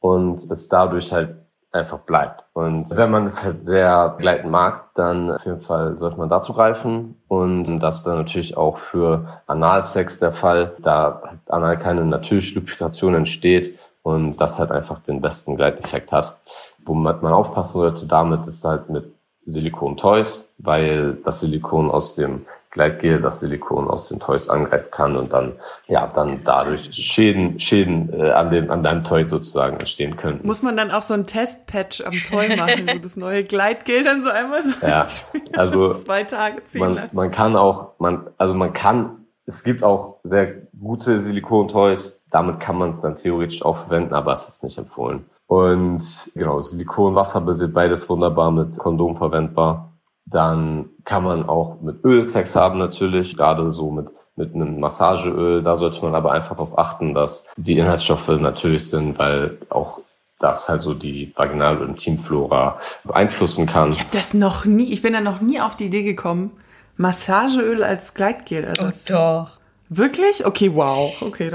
und 0.00 0.50
es 0.50 0.68
dadurch 0.68 1.12
halt 1.12 1.36
einfach 1.72 2.00
bleibt. 2.00 2.44
Und 2.52 2.90
wenn 2.90 3.10
man 3.10 3.24
es 3.24 3.42
halt 3.42 3.64
sehr 3.64 4.14
gleiten 4.18 4.50
mag, 4.50 4.94
dann 4.94 5.30
auf 5.30 5.44
jeden 5.46 5.62
Fall 5.62 5.98
sollte 5.98 6.18
man 6.18 6.28
dazu 6.28 6.52
greifen. 6.52 7.20
Und 7.28 7.78
das 7.78 7.98
ist 7.98 8.06
dann 8.06 8.18
natürlich 8.18 8.56
auch 8.56 8.76
für 8.76 9.40
Analsex 9.46 10.18
der 10.18 10.32
Fall, 10.32 10.72
da 10.82 11.22
anal 11.48 11.78
keine 11.78 12.04
natürliche 12.04 12.56
Lubrikation 12.56 13.14
entsteht 13.14 13.78
und 14.02 14.40
das 14.40 14.58
halt 14.58 14.70
einfach 14.70 15.00
den 15.00 15.20
besten 15.20 15.56
Gleiteffekt 15.56 16.12
hat. 16.12 16.36
Womit 16.84 17.22
man 17.22 17.32
aufpassen 17.32 17.78
sollte 17.78 18.06
damit 18.06 18.46
ist 18.46 18.64
halt 18.64 18.90
mit 18.90 19.12
Silikon-Toys, 19.44 20.52
weil 20.58 21.14
das 21.24 21.40
Silikon 21.40 21.90
aus 21.90 22.14
dem 22.14 22.46
Gleitgel 22.72 23.20
das 23.20 23.40
Silikon 23.40 23.88
aus 23.88 24.08
den 24.08 24.18
Toys 24.18 24.48
angreifen 24.48 24.90
kann 24.90 25.16
und 25.16 25.32
dann 25.32 25.52
ja 25.86 26.06
dann 26.06 26.40
dadurch 26.42 26.88
Schäden 26.92 27.60
Schäden 27.60 28.12
äh, 28.12 28.30
an 28.32 28.50
dem 28.50 28.70
an 28.70 28.82
deinem 28.82 29.04
Toy 29.04 29.26
sozusagen 29.26 29.78
entstehen 29.78 30.16
können. 30.16 30.40
Muss 30.42 30.62
man 30.62 30.76
dann 30.76 30.90
auch 30.90 31.02
so 31.02 31.14
ein 31.14 31.26
Testpatch 31.26 32.02
am 32.04 32.12
Toy 32.12 32.56
machen, 32.56 32.88
wo 32.92 32.98
das 32.98 33.16
neue 33.16 33.44
Gleitgel 33.44 34.04
dann 34.04 34.22
so 34.22 34.30
einmal 34.30 34.62
so 34.62 34.86
ja, 34.86 35.04
also 35.56 35.92
zwei 35.92 36.24
Tage 36.24 36.64
ziehen 36.64 36.80
man, 36.80 36.94
lassen. 36.94 37.14
man 37.14 37.30
kann 37.30 37.56
auch 37.56 37.92
man 37.98 38.26
also 38.38 38.54
man 38.54 38.72
kann 38.72 39.22
es 39.44 39.64
gibt 39.64 39.82
auch 39.82 40.20
sehr 40.22 40.54
gute 40.80 41.18
Silikon-Toys, 41.18 42.22
damit 42.30 42.60
kann 42.60 42.78
man 42.78 42.90
es 42.90 43.00
dann 43.00 43.16
theoretisch 43.16 43.64
auch 43.64 43.76
verwenden, 43.76 44.14
aber 44.14 44.32
es 44.32 44.48
ist 44.48 44.62
nicht 44.62 44.78
empfohlen. 44.78 45.24
Und 45.46 46.30
genau, 46.34 46.60
Silikon, 46.60 47.14
Wasser 47.14 47.40
basiert 47.40 47.74
beides 47.74 48.08
wunderbar 48.08 48.50
mit 48.50 48.78
Kondom 48.78 49.16
verwendbar. 49.16 49.91
Dann 50.26 50.90
kann 51.04 51.24
man 51.24 51.48
auch 51.48 51.80
mit 51.80 52.04
Öl 52.04 52.26
Sex 52.26 52.56
haben 52.56 52.78
natürlich, 52.78 53.36
gerade 53.36 53.70
so 53.70 53.90
mit 53.90 54.08
mit 54.36 54.54
einem 54.54 54.80
Massageöl. 54.80 55.62
Da 55.62 55.76
sollte 55.76 56.02
man 56.02 56.14
aber 56.14 56.32
einfach 56.32 56.56
darauf 56.56 56.78
achten, 56.78 57.14
dass 57.14 57.46
die 57.56 57.78
Inhaltsstoffe 57.78 58.28
natürlich 58.28 58.88
sind, 58.88 59.18
weil 59.18 59.58
auch 59.68 60.00
das 60.38 60.68
halt 60.68 60.82
so 60.82 60.94
die 60.94 61.32
Vaginal- 61.36 61.80
und 61.80 61.90
Intimflora 61.90 62.80
beeinflussen 63.04 63.66
kann. 63.66 63.90
Ich 63.90 64.00
habe 64.00 64.10
das 64.12 64.34
noch 64.34 64.64
nie, 64.64 64.92
ich 64.92 65.02
bin 65.02 65.12
da 65.12 65.20
noch 65.20 65.40
nie 65.40 65.60
auf 65.60 65.76
die 65.76 65.86
Idee 65.86 66.02
gekommen, 66.02 66.50
Massageöl 66.96 67.84
als 67.84 68.14
Gleitgel. 68.14 68.66
Also 68.66 68.86
Oh, 68.86 69.12
doch. 69.12 69.58
Wirklich? 69.88 70.44
Okay, 70.44 70.74
wow. 70.74 71.14
Okay, 71.20 71.52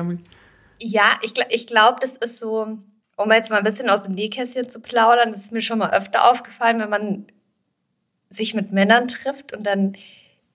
ich 0.80 0.94
Ja, 0.94 1.04
ich, 1.22 1.34
ich 1.50 1.68
glaube, 1.68 1.98
das 2.02 2.16
ist 2.18 2.40
so, 2.40 2.78
um 3.18 3.32
jetzt 3.32 3.50
mal 3.50 3.58
ein 3.58 3.64
bisschen 3.64 3.90
aus 3.90 4.04
dem 4.04 4.14
Nähkästchen 4.14 4.70
zu 4.70 4.80
plaudern, 4.80 5.34
das 5.34 5.46
ist 5.46 5.52
mir 5.52 5.62
schon 5.62 5.80
mal 5.80 5.92
öfter 5.92 6.30
aufgefallen, 6.30 6.80
wenn 6.80 6.90
man 6.90 7.26
sich 8.30 8.54
mit 8.54 8.72
Männern 8.72 9.08
trifft 9.08 9.54
und 9.56 9.64
dann 9.64 9.94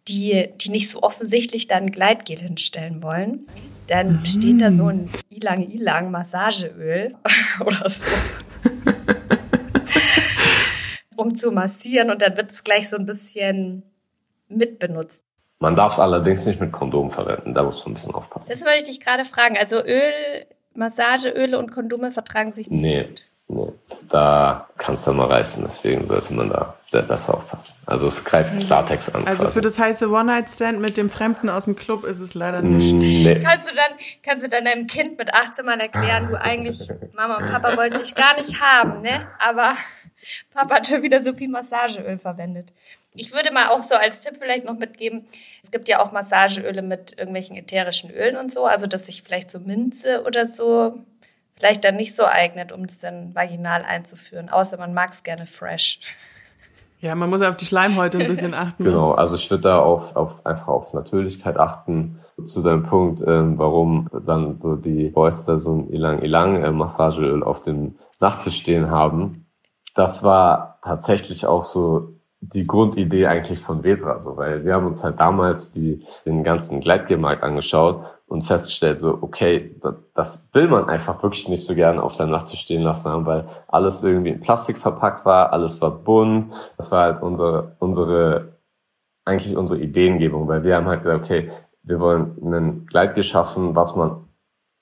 die, 0.09 0.49
die 0.57 0.71
nicht 0.71 0.91
so 0.91 1.03
offensichtlich 1.03 1.67
dann 1.69 1.91
Gleitgel 1.91 2.39
hinstellen 2.39 3.03
wollen, 3.03 3.47
dann 3.87 4.25
steht 4.27 4.61
da 4.61 4.73
so 4.73 4.89
ein 4.89 5.11
Ilang 5.31 5.69
Ilang 5.71 6.11
Massageöl 6.11 7.15
oder 7.61 7.89
so. 7.89 8.07
um 11.17 11.35
zu 11.35 11.53
massieren 11.53 12.11
und 12.11 12.23
dann 12.23 12.37
wird 12.37 12.51
es 12.51 12.65
gleich 12.65 12.89
so 12.89 12.97
ein 12.97 13.07
bisschen 13.07 13.83
mitbenutzt. 14.49 15.25
Man 15.61 15.77
darf 15.77 15.93
es 15.93 15.99
allerdings 16.01 16.45
nicht 16.47 16.61
mit 16.61 16.73
Kondom 16.73 17.11
verwenden, 17.11 17.55
da 17.55 17.63
muss 17.63 17.79
man 17.85 17.93
ein 17.93 17.95
bisschen 17.95 18.15
aufpassen. 18.15 18.51
Das 18.51 18.65
wollte 18.65 18.79
ich 18.79 18.85
dich 18.85 19.01
gerade 19.01 19.25
fragen. 19.25 19.57
Also 19.57 19.77
Öl, 19.85 20.03
Massageöle 20.75 21.59
und 21.59 21.71
Kondome 21.71 22.11
vertragen 22.11 22.53
sich 22.53 22.69
nicht 22.69 22.83
Nee, 22.83 23.03
so 23.03 23.09
gut. 23.09 23.23
Nee. 23.53 23.73
Da 24.09 24.69
kann 24.79 24.95
es 24.95 25.05
dann 25.05 25.17
mal 25.17 25.29
reißen, 25.29 25.63
deswegen 25.63 26.05
sollte 26.05 26.35
man 26.35 26.51
da 26.51 26.77
sehr 26.87 27.03
besser 27.03 27.35
aufpassen. 27.35 27.75
Also 27.87 28.07
es 28.07 28.25
greift 28.25 28.55
das 28.55 28.69
Latex 28.69 29.09
an. 29.09 29.27
Also 29.27 29.45
quasi. 29.45 29.55
für 29.55 29.63
das 29.63 29.79
heiße 29.79 30.11
One-Night-Stand 30.11 30.81
mit 30.81 30.97
dem 30.97 31.09
Fremden 31.09 31.49
aus 31.49 31.65
dem 31.65 31.77
Club 31.77 32.05
ist 32.05 32.21
es 32.21 32.35
leider 32.35 32.63
nicht. 32.63 32.93
Nee. 32.93 33.41
Kannst 33.45 33.71
du 33.71 33.75
dann, 33.75 33.97
kannst 34.23 34.45
du 34.45 34.51
dann 34.51 34.65
deinem 34.65 34.87
Kind 34.87 35.19
mit 35.19 35.33
18 35.33 35.65
mal 35.65 35.81
erklären, 35.81 36.29
du 36.29 36.41
eigentlich, 36.41 36.89
Mama 37.15 37.37
und 37.39 37.47
Papa 37.51 37.77
wollten 37.77 37.99
dich 37.99 38.15
gar 38.15 38.37
nicht 38.37 38.61
haben, 38.61 39.03
ne? 39.03 39.29
Aber 39.39 39.77
Papa 40.53 40.77
hat 40.77 40.87
schon 40.87 41.03
wieder 41.03 41.23
so 41.23 41.33
viel 41.33 41.49
Massageöl 41.49 42.19
verwendet. 42.19 42.73
Ich 43.15 43.35
würde 43.35 43.53
mal 43.53 43.69
auch 43.69 43.83
so 43.83 43.95
als 43.95 44.21
Tipp 44.21 44.37
vielleicht 44.39 44.65
noch 44.65 44.79
mitgeben, 44.79 45.27
es 45.63 45.71
gibt 45.71 45.89
ja 45.89 46.01
auch 46.01 46.13
Massageöle 46.13 46.83
mit 46.83 47.19
irgendwelchen 47.19 47.57
ätherischen 47.57 48.11
Ölen 48.11 48.37
und 48.37 48.51
so, 48.51 48.65
also 48.65 48.87
dass 48.87 49.07
sich 49.07 49.23
vielleicht 49.23 49.51
so 49.51 49.61
Minze 49.61 50.25
oder 50.25 50.47
so 50.47 51.05
vielleicht 51.63 51.85
dann 51.85 51.95
nicht 51.95 52.17
so 52.17 52.25
eignet, 52.25 52.73
um 52.73 52.83
es 52.83 52.99
dann 52.99 53.37
vaginal 53.37 53.85
einzuführen, 53.85 54.49
außer 54.49 54.79
man 54.79 54.93
mag 54.95 55.13
es 55.13 55.23
gerne 55.23 55.47
fresh. 55.47 56.01
Ja, 56.99 57.15
man 57.15 57.31
muss 57.31 57.41
auf 57.41 57.57
die 57.57 57.67
Schleimhäute 57.67 58.19
ein 58.19 58.27
bisschen 58.27 58.53
achten. 58.53 58.83
Genau, 58.83 59.13
also 59.13 59.37
ich 59.37 59.49
würde 59.49 59.63
da 59.63 59.79
auf, 59.79 60.17
auf 60.17 60.45
einfach 60.45 60.67
auf 60.67 60.93
Natürlichkeit 60.93 61.59
achten. 61.59 62.19
Zu 62.45 62.63
deinem 62.63 62.83
Punkt, 62.83 63.23
ähm, 63.25 63.59
warum 63.59 64.09
dann 64.25 64.59
so 64.59 64.75
die 64.75 65.11
Boys 65.11 65.45
da 65.45 65.57
so 65.57 65.73
ein 65.73 65.93
Ilang 65.93 66.23
Ilang 66.23 66.65
äh, 66.65 66.73
Massageöl 66.73 67.45
auf 67.45 67.63
dem 67.63 67.97
Nachttisch 68.19 68.57
stehen 68.57 68.91
haben. 68.91 69.47
Das 69.95 70.25
war 70.25 70.81
tatsächlich 70.83 71.47
auch 71.47 71.63
so 71.63 72.12
die 72.43 72.67
Grundidee 72.67 73.27
eigentlich 73.27 73.61
von 73.61 73.85
Vetra, 73.85 74.19
so, 74.19 74.37
weil 74.37 74.65
wir 74.65 74.75
haben 74.75 74.87
uns 74.87 75.05
halt 75.05 75.21
damals 75.21 75.71
die, 75.71 76.05
den 76.27 76.43
ganzen 76.43 76.81
Gleitgelmarkt 76.81 77.45
angeschaut 77.45 78.05
und 78.27 78.43
festgestellt, 78.43 78.99
so, 78.99 79.17
okay, 79.21 79.77
das, 79.81 79.95
das 80.15 80.49
will 80.53 80.67
man 80.67 80.89
einfach 80.89 81.23
wirklich 81.23 81.49
nicht 81.49 81.65
so 81.65 81.77
gerne 81.77 82.03
auf 82.03 82.15
seinem 82.15 82.31
Nachttisch 82.31 82.61
stehen 82.61 82.83
lassen 82.83 83.11
haben, 83.11 83.27
weil 83.27 83.47
alles 83.69 84.03
irgendwie 84.03 84.31
in 84.31 84.41
Plastik 84.41 84.77
verpackt 84.77 85.25
war, 85.25 85.53
alles 85.53 85.81
war 85.81 85.93
bunt. 85.93 86.53
Das 86.77 86.91
war 86.91 87.05
halt 87.05 87.23
unsere, 87.23 87.77
unsere, 87.79 88.59
eigentlich 89.25 89.57
unsere 89.57 89.81
Ideengebung, 89.81 90.49
weil 90.49 90.65
wir 90.65 90.75
haben 90.75 90.89
halt 90.89 91.05
gesagt, 91.05 91.25
okay, 91.25 91.51
wir 91.85 92.01
wollen 92.01 92.37
ein 92.43 92.87
Gleitgel 92.87 93.23
schaffen, 93.23 93.77
was 93.77 93.95
man 93.95 94.29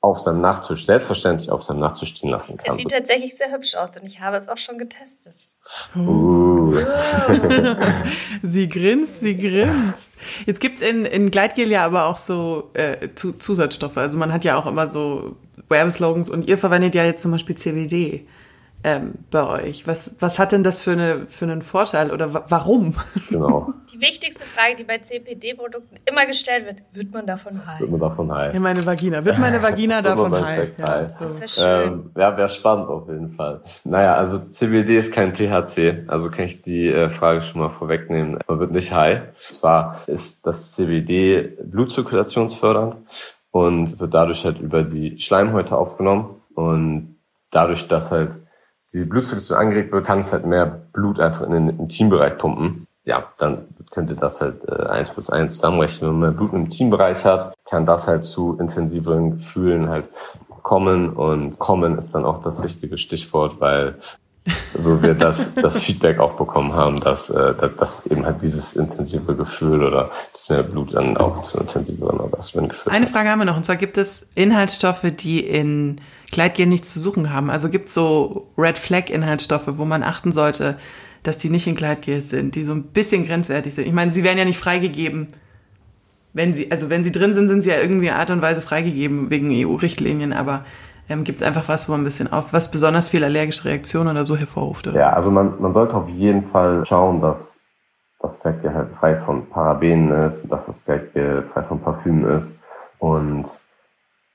auf 0.03 0.19
seinem 0.19 0.41
Nachttisch, 0.41 0.87
selbstverständlich 0.87 1.51
auf 1.51 1.63
seinem 1.63 1.81
Nachttisch 1.81 2.11
stehen 2.11 2.31
lassen 2.31 2.57
Es 2.59 2.65
kann. 2.65 2.77
sieht 2.77 2.91
tatsächlich 2.91 3.37
sehr 3.37 3.53
hübsch 3.53 3.75
aus 3.75 3.91
und 4.01 4.07
ich 4.07 4.21
habe 4.21 4.37
es 4.39 4.49
auch 4.49 4.57
schon 4.57 4.79
getestet. 4.79 5.53
Uh. 5.95 6.75
Sie 8.43 8.69
grinst, 8.69 9.21
sie 9.21 9.37
grinst. 9.37 10.13
Jetzt 10.47 10.61
gibt's 10.61 10.83
in, 10.83 11.05
in 11.05 11.31
Gleitgel 11.31 11.69
ja 11.69 11.85
aber 11.85 12.07
auch 12.07 12.17
so 12.17 12.71
äh, 12.75 13.09
Zu- 13.15 13.33
Zusatzstoffe. 13.35 13.97
Also 13.97 14.17
man 14.17 14.33
hat 14.33 14.45
ja 14.45 14.57
auch 14.59 14.67
immer 14.67 14.89
so 14.89 15.37
Werbeslogans 15.69 16.29
und 16.29 16.49
ihr 16.49 16.59
verwendet 16.59 16.95
ja 16.95 17.05
jetzt 17.05 17.23
zum 17.23 17.33
Beispiel 17.33 17.57
CBD 17.57 18.27
ähm, 18.83 19.13
bei 19.31 19.47
euch. 19.47 19.87
Was, 19.87 20.17
was 20.21 20.39
hat 20.39 20.53
denn 20.53 20.63
das 20.63 20.81
für, 20.81 20.93
eine, 20.93 21.27
für 21.27 21.45
einen 21.45 21.61
Vorteil 21.63 22.11
oder 22.11 22.33
wa 22.33 22.45
warum? 22.49 22.95
Genau, 23.29 23.73
Die 23.93 24.01
wichtigste 24.01 24.45
Frage, 24.45 24.77
die 24.77 24.85
bei 24.85 24.99
CPD-Produkten 24.99 25.97
immer 26.09 26.25
gestellt 26.27 26.65
wird, 26.65 26.83
wird 26.93 27.13
man 27.13 27.27
davon 27.27 27.67
high? 27.67 27.81
wird 27.81 27.91
man 27.91 28.01
davon 28.01 28.33
high. 28.35 28.55
Ja, 28.55 28.61
meine 28.61 28.85
Vagina. 28.87 29.25
Wird 29.25 29.39
meine 29.39 29.63
Vagina 29.63 30.01
davon? 30.01 30.33
Sex 30.47 30.79
Ja, 30.79 30.89
high. 30.89 31.15
so. 31.15 31.25
Das 31.27 31.41
wäre 31.41 31.83
schön. 31.83 31.93
Ähm, 31.93 32.11
ja, 32.17 32.37
wäre 32.37 32.49
spannend 32.49 32.89
auf 32.89 33.09
jeden 33.09 33.33
Fall. 33.35 33.61
Naja, 33.85 34.15
also 34.15 34.39
CBD 34.39 34.97
ist 34.97 35.13
kein 35.13 35.35
THC, 35.35 36.05
also 36.09 36.31
kann 36.31 36.47
ich 36.47 36.63
die 36.63 36.89
äh, 36.89 37.11
Frage 37.11 37.43
schon 37.43 37.61
mal 37.61 37.71
vorwegnehmen. 37.71 38.39
Man 38.49 38.61
wird 38.61 38.73
nicht 38.73 38.93
high. 38.93 39.23
Zwar 39.51 40.03
ist 40.07 40.47
das 40.47 40.73
CBD 40.75 41.57
blutzirkulationsfördernd 41.63 42.97
und 43.51 43.99
wird 44.01 44.15
dadurch 44.15 44.45
halt 44.45 44.59
über 44.59 44.83
die 44.85 45.19
Schleimhäute 45.19 45.77
aufgenommen 45.77 46.41
und 46.55 47.17
dadurch, 47.51 47.89
dass 47.89 48.11
halt 48.13 48.39
die 48.93 49.05
Blutzirkulation 49.05 49.59
angeregt 49.59 49.93
wird, 49.93 50.07
kann 50.07 50.19
es 50.21 50.33
halt 50.33 50.47
mehr 50.47 50.67
Blut 50.93 51.21
einfach 51.21 51.47
in 51.47 51.53
den 51.53 51.69
Intimbereich 51.79 52.39
pumpen. 52.39 52.87
Ja, 53.05 53.25
dann 53.39 53.67
könnte 53.93 54.15
das 54.15 54.41
halt 54.41 54.65
äh, 54.69 54.87
1 54.87 55.11
plus 55.11 55.31
1 55.31 55.55
zusammenrechnen. 55.55 56.11
Wenn 56.11 56.19
man 56.19 56.31
mehr 56.31 56.37
Blut 56.39 56.53
im 56.53 56.65
Intimbereich 56.65 57.25
hat, 57.25 57.55
kann 57.69 57.87
das 57.87 58.07
halt 58.07 58.25
zu 58.25 58.57
intensiveren 58.61 59.33
Gefühlen 59.39 59.89
halt 59.89 60.07
kommen 60.63 61.11
und 61.11 61.59
kommen 61.59 61.97
ist 61.97 62.15
dann 62.15 62.25
auch 62.27 62.43
das 62.43 62.63
richtige 62.63 62.99
Stichwort, 62.99 63.61
weil 63.61 63.97
so 64.75 65.03
wir 65.03 65.15
das, 65.15 65.55
das 65.63 65.79
Feedback 65.79 66.19
auch 66.19 66.35
bekommen 66.35 66.75
haben, 66.75 67.01
dass, 67.01 67.31
äh, 67.31 67.55
dass- 67.79 68.07
eben 68.07 68.27
halt 68.27 68.43
dieses 68.43 68.75
intensive 68.77 69.35
Gefühl 69.35 69.83
oder 69.83 70.11
das 70.33 70.49
mehr 70.51 70.63
Blut 70.63 70.95
dann 70.95 71.17
auch 71.17 71.41
zu 71.43 71.59
intensiveren 71.59 72.21
Orgasmen 72.21 72.69
geführt 72.69 72.95
Eine. 72.95 73.07
Frage 73.07 73.31
haben 73.31 73.39
wir 73.39 73.47
noch, 73.47 73.57
und 73.57 73.65
zwar 73.65 73.77
gibt 73.77 73.97
es 73.97 74.29
Inhaltsstoffe, 74.35 75.07
die 75.19 75.41
in 75.41 76.01
Gleitgel 76.31 76.67
nichts 76.67 76.93
zu 76.93 77.01
suchen 77.01 77.33
haben. 77.33 77.51
Also 77.51 77.69
gibt 77.69 77.89
es 77.89 77.95
so 77.95 78.49
Red 78.57 78.79
Flag 78.79 79.11
Inhaltsstoffe, 79.11 79.67
wo 79.67 79.85
man 79.85 80.03
achten 80.03 80.33
sollte, 80.33 80.79
dass 81.23 81.39
die 81.39 81.51
nicht 81.51 81.67
in 81.67 81.75
Gleitgel 81.75 82.21
sind, 82.21 82.55
die 82.55 82.63
so 82.63 82.73
ein 82.73 82.85
bisschen 82.85 83.27
grenzwertig 83.27 83.75
sind. 83.75 83.87
Ich 83.87 83.93
meine, 83.93 84.11
sie 84.11 84.25
werden 84.25 84.39
ja 84.39 84.45
nicht 84.45 84.59
freigegeben, 84.59 85.29
wenn 86.33 86.55
sie, 86.55 86.71
also 86.71 86.89
wenn 86.89 87.05
sie 87.05 87.13
drin 87.13 87.35
sind, 87.35 87.49
sind 87.49 87.63
sie 87.63 87.71
ja 87.71 87.81
irgendwie 87.81 88.11
Art 88.11 88.31
und 88.31 88.41
Weise 88.41 88.61
freigegeben 88.61 89.31
wegen 89.31 89.51
EU-Richtlinien, 89.51 90.33
aber 90.33 90.65
ähm, 91.09 91.25
gibt 91.25 91.41
es 91.41 91.47
einfach 91.47 91.69
was, 91.69 91.89
wo 91.89 91.93
man 91.93 92.03
ein 92.03 92.05
bisschen 92.05 92.33
auf, 92.33 92.53
was 92.53 92.71
besonders 92.71 93.09
viel 93.09 93.25
allergische 93.25 93.65
Reaktionen 93.65 94.11
oder 94.11 94.25
so 94.25 94.37
hervorruft? 94.37 94.87
Oder? 94.87 94.99
Ja, 94.99 95.13
also 95.13 95.31
man, 95.31 95.61
man 95.61 95.73
sollte 95.73 95.95
auf 95.95 96.09
jeden 96.09 96.45
Fall 96.45 96.85
schauen, 96.87 97.21
dass 97.21 97.63
das 98.21 98.41
Gleitgel 98.41 98.73
halt 98.73 98.93
frei 98.93 99.17
von 99.17 99.49
Parabenen 99.49 100.25
ist, 100.25 100.47
dass 100.51 100.67
das 100.67 100.85
Gleitgel 100.85 101.43
frei 101.53 101.65
von 101.65 101.81
Parfümen 101.81 102.31
ist 102.37 102.59
und 102.99 103.49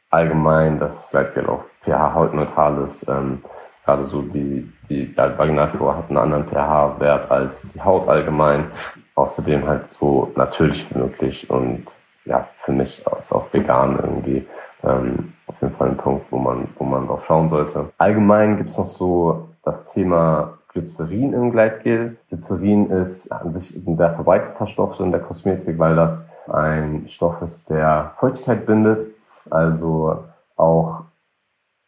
allgemein, 0.09 0.79
dass 0.79 1.01
das 1.01 1.11
Gleitgel 1.11 1.47
auch 1.47 1.63
pH-hautneutral 1.83 2.83
ist. 2.83 3.07
Ähm, 3.07 3.41
gerade 3.83 4.05
so 4.05 4.21
die, 4.21 4.71
die 4.89 5.15
Vaginalflora 5.15 5.97
hat 5.97 6.09
einen 6.09 6.17
anderen 6.17 6.47
pH-Wert 6.47 7.31
als 7.31 7.67
die 7.69 7.81
Haut 7.81 8.07
allgemein. 8.07 8.71
Außerdem 9.15 9.67
halt 9.67 9.87
so 9.87 10.31
natürlich 10.35 10.93
wie 10.93 10.99
möglich 10.99 11.49
und 11.49 11.85
ja, 12.25 12.43
für 12.55 12.71
mich 12.71 13.05
ist 13.17 13.31
auch 13.31 13.53
vegan 13.53 13.99
irgendwie 14.01 14.47
ähm, 14.83 15.33
auf 15.47 15.61
jeden 15.61 15.73
Fall 15.73 15.89
ein 15.89 15.97
Punkt, 15.97 16.31
wo 16.31 16.37
man, 16.37 16.67
wo 16.77 16.83
man 16.83 17.07
drauf 17.07 17.25
schauen 17.25 17.49
sollte. 17.49 17.91
Allgemein 17.97 18.57
gibt's 18.57 18.77
noch 18.77 18.85
so 18.85 19.49
das 19.63 19.93
Thema 19.93 20.57
Glycerin 20.75 21.33
im 21.33 21.51
Gleitgel. 21.51 22.17
Glycerin 22.29 22.91
ist 22.91 23.31
an 23.31 23.51
sich 23.51 23.75
ein 23.75 23.95
sehr 23.95 24.11
verbreiteter 24.11 24.67
Stoff 24.67 24.99
in 24.99 25.11
der 25.11 25.21
Kosmetik, 25.21 25.79
weil 25.79 25.95
das 25.95 26.25
ein 26.47 27.05
Stoff 27.07 27.41
ist, 27.41 27.69
der 27.69 28.13
Feuchtigkeit 28.19 28.65
bindet. 28.65 29.07
Also 29.49 30.25
auch 30.57 31.05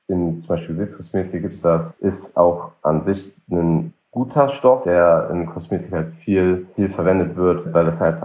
in 0.08 0.41
zum 0.41 0.48
Beispiel 0.48 0.75
Gesichtskosmetik 0.77 1.41
gibt 1.41 1.53
es 1.53 1.62
das, 1.62 1.94
ist 2.00 2.38
auch 2.38 2.72
an 2.82 3.01
sich 3.01 3.36
ein 3.51 3.94
guter 4.10 4.48
Stoff, 4.50 4.84
der 4.84 5.29
in 5.32 5.46
Kosmetik 5.48 5.91
halt 5.91 6.13
viel, 6.13 6.65
viel 6.74 6.88
verwendet 6.88 7.36
wird, 7.36 7.74
weil 7.74 7.88
es 7.88 8.00
halt 8.00 8.24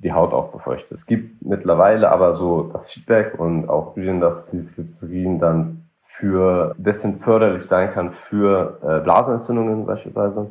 die 0.00 0.12
Haut 0.12 0.32
auch 0.32 0.48
befeuchtet. 0.48 0.90
Es 0.90 1.06
gibt 1.06 1.40
mittlerweile 1.44 2.10
aber 2.10 2.34
so 2.34 2.64
das 2.72 2.90
Feedback 2.90 3.38
und 3.38 3.68
auch 3.68 3.92
Studien, 3.92 4.20
dass 4.20 4.46
dieses 4.50 4.74
Glycerin 4.74 5.38
dann 5.38 5.83
für 6.06 6.74
bisschen 6.78 7.18
förderlich 7.18 7.64
sein 7.64 7.90
kann 7.92 8.12
für 8.12 8.78
äh, 8.82 9.00
Blasenentzündungen 9.00 9.86
beispielsweise, 9.86 10.50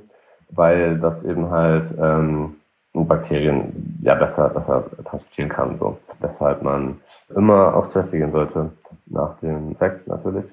weil 0.50 1.00
das 1.00 1.24
eben 1.24 1.52
halt 1.52 1.94
ähm, 2.02 2.56
Bakterien 2.94 4.00
ja 4.02 4.16
besser, 4.16 4.50
besser 4.50 4.84
transportieren 5.06 5.50
kann. 5.50 5.78
So. 5.80 5.98
Weshalb 6.20 6.64
man 6.64 7.00
immer 7.36 7.76
auf 7.76 7.92
Toilette 7.92 8.18
gehen 8.18 8.32
sollte, 8.32 8.72
nach 9.06 9.38
dem 9.40 9.74
Sex 9.74 10.08
natürlich. 10.08 10.46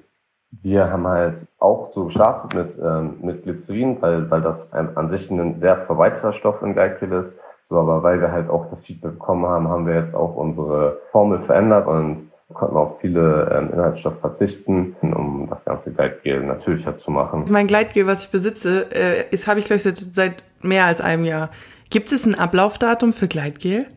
Wir 0.51 0.91
haben 0.91 1.07
halt 1.07 1.47
auch 1.59 1.89
so 1.89 2.05
gestartet 2.05 2.53
mit, 2.53 2.77
ähm, 2.83 3.17
mit 3.21 3.43
Glycerin, 3.43 4.01
weil, 4.01 4.29
weil 4.29 4.41
das 4.41 4.73
ein, 4.73 4.97
an 4.97 5.09
sich 5.09 5.31
ein 5.31 5.57
sehr 5.57 5.77
verweiteter 5.77 6.33
Stoff 6.33 6.61
in 6.61 6.73
Gleitgel 6.73 7.11
ist. 7.13 7.33
So, 7.69 7.77
aber 7.77 8.03
weil 8.03 8.19
wir 8.19 8.31
halt 8.31 8.49
auch 8.49 8.69
das 8.69 8.85
Feedback 8.85 9.13
bekommen 9.13 9.45
haben, 9.45 9.69
haben 9.69 9.87
wir 9.87 9.95
jetzt 9.95 10.13
auch 10.13 10.35
unsere 10.35 10.97
Formel 11.11 11.39
verändert 11.39 11.87
und 11.87 12.30
konnten 12.61 12.77
auf 12.77 13.01
viele 13.01 13.49
ähm, 13.51 13.73
Inhaltsstoffe 13.73 14.19
verzichten, 14.19 14.95
um 15.01 15.47
das 15.49 15.65
ganze 15.65 15.91
Gleitgel 15.91 16.43
natürlicher 16.43 16.95
zu 16.95 17.09
machen. 17.09 17.45
Mein 17.49 17.65
Gleitgel, 17.65 18.05
was 18.05 18.25
ich 18.25 18.29
besitze, 18.29 18.87
äh, 18.93 19.25
ist 19.31 19.47
habe 19.47 19.59
ich 19.59 19.65
glaube 19.65 19.77
ich 19.77 19.83
seit, 19.83 19.97
seit 19.97 20.43
mehr 20.61 20.85
als 20.85 21.01
einem 21.01 21.25
Jahr. 21.25 21.49
Gibt 21.89 22.11
es 22.11 22.23
ein 22.23 22.35
Ablaufdatum 22.35 23.13
für 23.13 23.27
Gleitgel? 23.27 23.87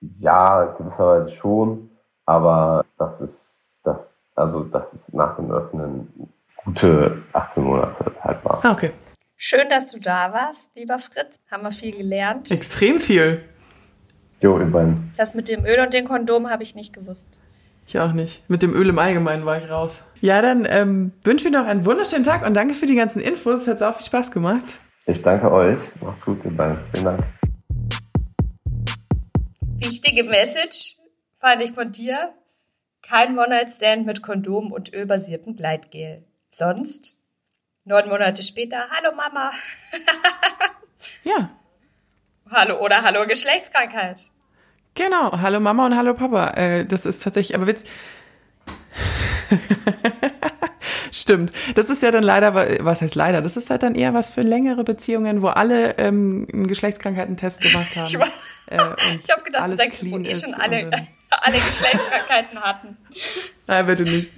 Ja, 0.00 0.74
gewisserweise 0.78 1.28
schon, 1.28 1.90
aber 2.24 2.86
das 2.96 3.20
ist 3.20 3.74
das 3.84 4.14
also 4.34 4.64
das 4.64 4.94
ist 4.94 5.12
nach 5.12 5.36
dem 5.36 5.50
Öffnen 5.50 6.08
gute 6.64 7.22
18 7.34 7.64
Monate 7.64 8.12
haltbar. 8.22 8.60
Ah, 8.62 8.72
okay. 8.72 8.92
Schön, 9.36 9.68
dass 9.68 9.92
du 9.92 10.00
da 10.00 10.32
warst, 10.32 10.74
lieber 10.74 10.98
Fritz. 10.98 11.38
Haben 11.50 11.64
wir 11.64 11.70
viel 11.70 11.94
gelernt. 11.94 12.50
Extrem 12.50 12.98
viel. 12.98 13.42
Jo, 14.40 14.58
immerhin. 14.58 15.12
Das 15.18 15.34
mit 15.34 15.48
dem 15.48 15.66
Öl 15.66 15.80
und 15.80 15.92
dem 15.92 16.06
Kondom 16.06 16.48
habe 16.48 16.62
ich 16.62 16.74
nicht 16.74 16.94
gewusst. 16.94 17.40
Ich 17.88 17.98
auch 17.98 18.12
nicht. 18.12 18.42
Mit 18.50 18.60
dem 18.60 18.74
Öl 18.74 18.90
im 18.90 18.98
Allgemeinen 18.98 19.46
war 19.46 19.56
ich 19.56 19.70
raus. 19.70 20.02
Ja, 20.20 20.42
dann 20.42 20.66
ähm, 20.68 21.12
wünsche 21.24 21.46
ich 21.46 21.52
noch 21.54 21.64
einen 21.64 21.86
wunderschönen 21.86 22.22
Tag 22.22 22.46
und 22.46 22.52
danke 22.52 22.74
für 22.74 22.84
die 22.84 22.94
ganzen 22.94 23.22
Infos. 23.22 23.66
Hat 23.66 23.80
auch 23.80 23.94
viel 23.94 24.04
Spaß 24.04 24.30
gemacht. 24.30 24.62
Ich 25.06 25.22
danke 25.22 25.50
euch. 25.50 25.80
Macht's 26.02 26.26
gut, 26.26 26.44
ihr 26.44 26.50
beiden. 26.50 26.76
Vielen 26.92 27.04
Dank. 27.06 27.24
Wichtige 29.78 30.24
Message 30.24 30.96
fand 31.40 31.62
ich 31.62 31.72
von 31.72 31.90
dir. 31.90 32.34
Kein 33.00 33.38
One-Night-Stand 33.38 34.04
mit 34.04 34.22
Kondom 34.22 34.70
und 34.70 34.92
ölbasiertem 34.92 35.56
Gleitgel. 35.56 36.26
Sonst 36.50 37.16
neun 37.84 38.06
Monate 38.10 38.42
später, 38.42 38.90
hallo 38.90 39.16
Mama. 39.16 39.50
ja. 41.24 41.48
Hallo 42.50 42.84
oder 42.84 43.00
hallo 43.00 43.26
Geschlechtskrankheit. 43.26 44.30
Genau, 44.98 45.30
hallo 45.40 45.60
Mama 45.60 45.86
und 45.86 45.96
hallo 45.96 46.12
Papa. 46.12 46.54
Äh, 46.56 46.84
das 46.84 47.06
ist 47.06 47.22
tatsächlich, 47.22 47.54
aber 47.54 47.68
Witz. 47.68 47.84
Stimmt. 51.12 51.52
Das 51.76 51.88
ist 51.88 52.02
ja 52.02 52.10
dann 52.10 52.24
leider, 52.24 52.52
was 52.84 53.00
heißt 53.00 53.14
leider? 53.14 53.40
Das 53.40 53.56
ist 53.56 53.70
halt 53.70 53.84
dann 53.84 53.94
eher 53.94 54.12
was 54.12 54.28
für 54.28 54.42
längere 54.42 54.82
Beziehungen, 54.82 55.40
wo 55.40 55.46
alle 55.46 55.96
ähm, 55.98 56.48
einen 56.52 56.66
Geschlechtskrankheitentest 56.66 57.60
gemacht 57.60 57.94
haben. 57.94 58.06
Ich, 58.08 58.14
äh, 58.16 58.18
ich 59.22 59.30
habe 59.30 59.44
gedacht, 59.44 59.70
du 59.70 59.76
sagst, 59.76 60.10
wo 60.10 60.18
eh 60.18 60.34
schon 60.34 60.54
alle, 60.54 60.90
alle 61.30 61.58
Geschlechtskrankheiten 61.58 62.60
hatten. 62.60 62.96
Nein, 63.68 63.86
bitte 63.86 64.02
nicht. 64.02 64.32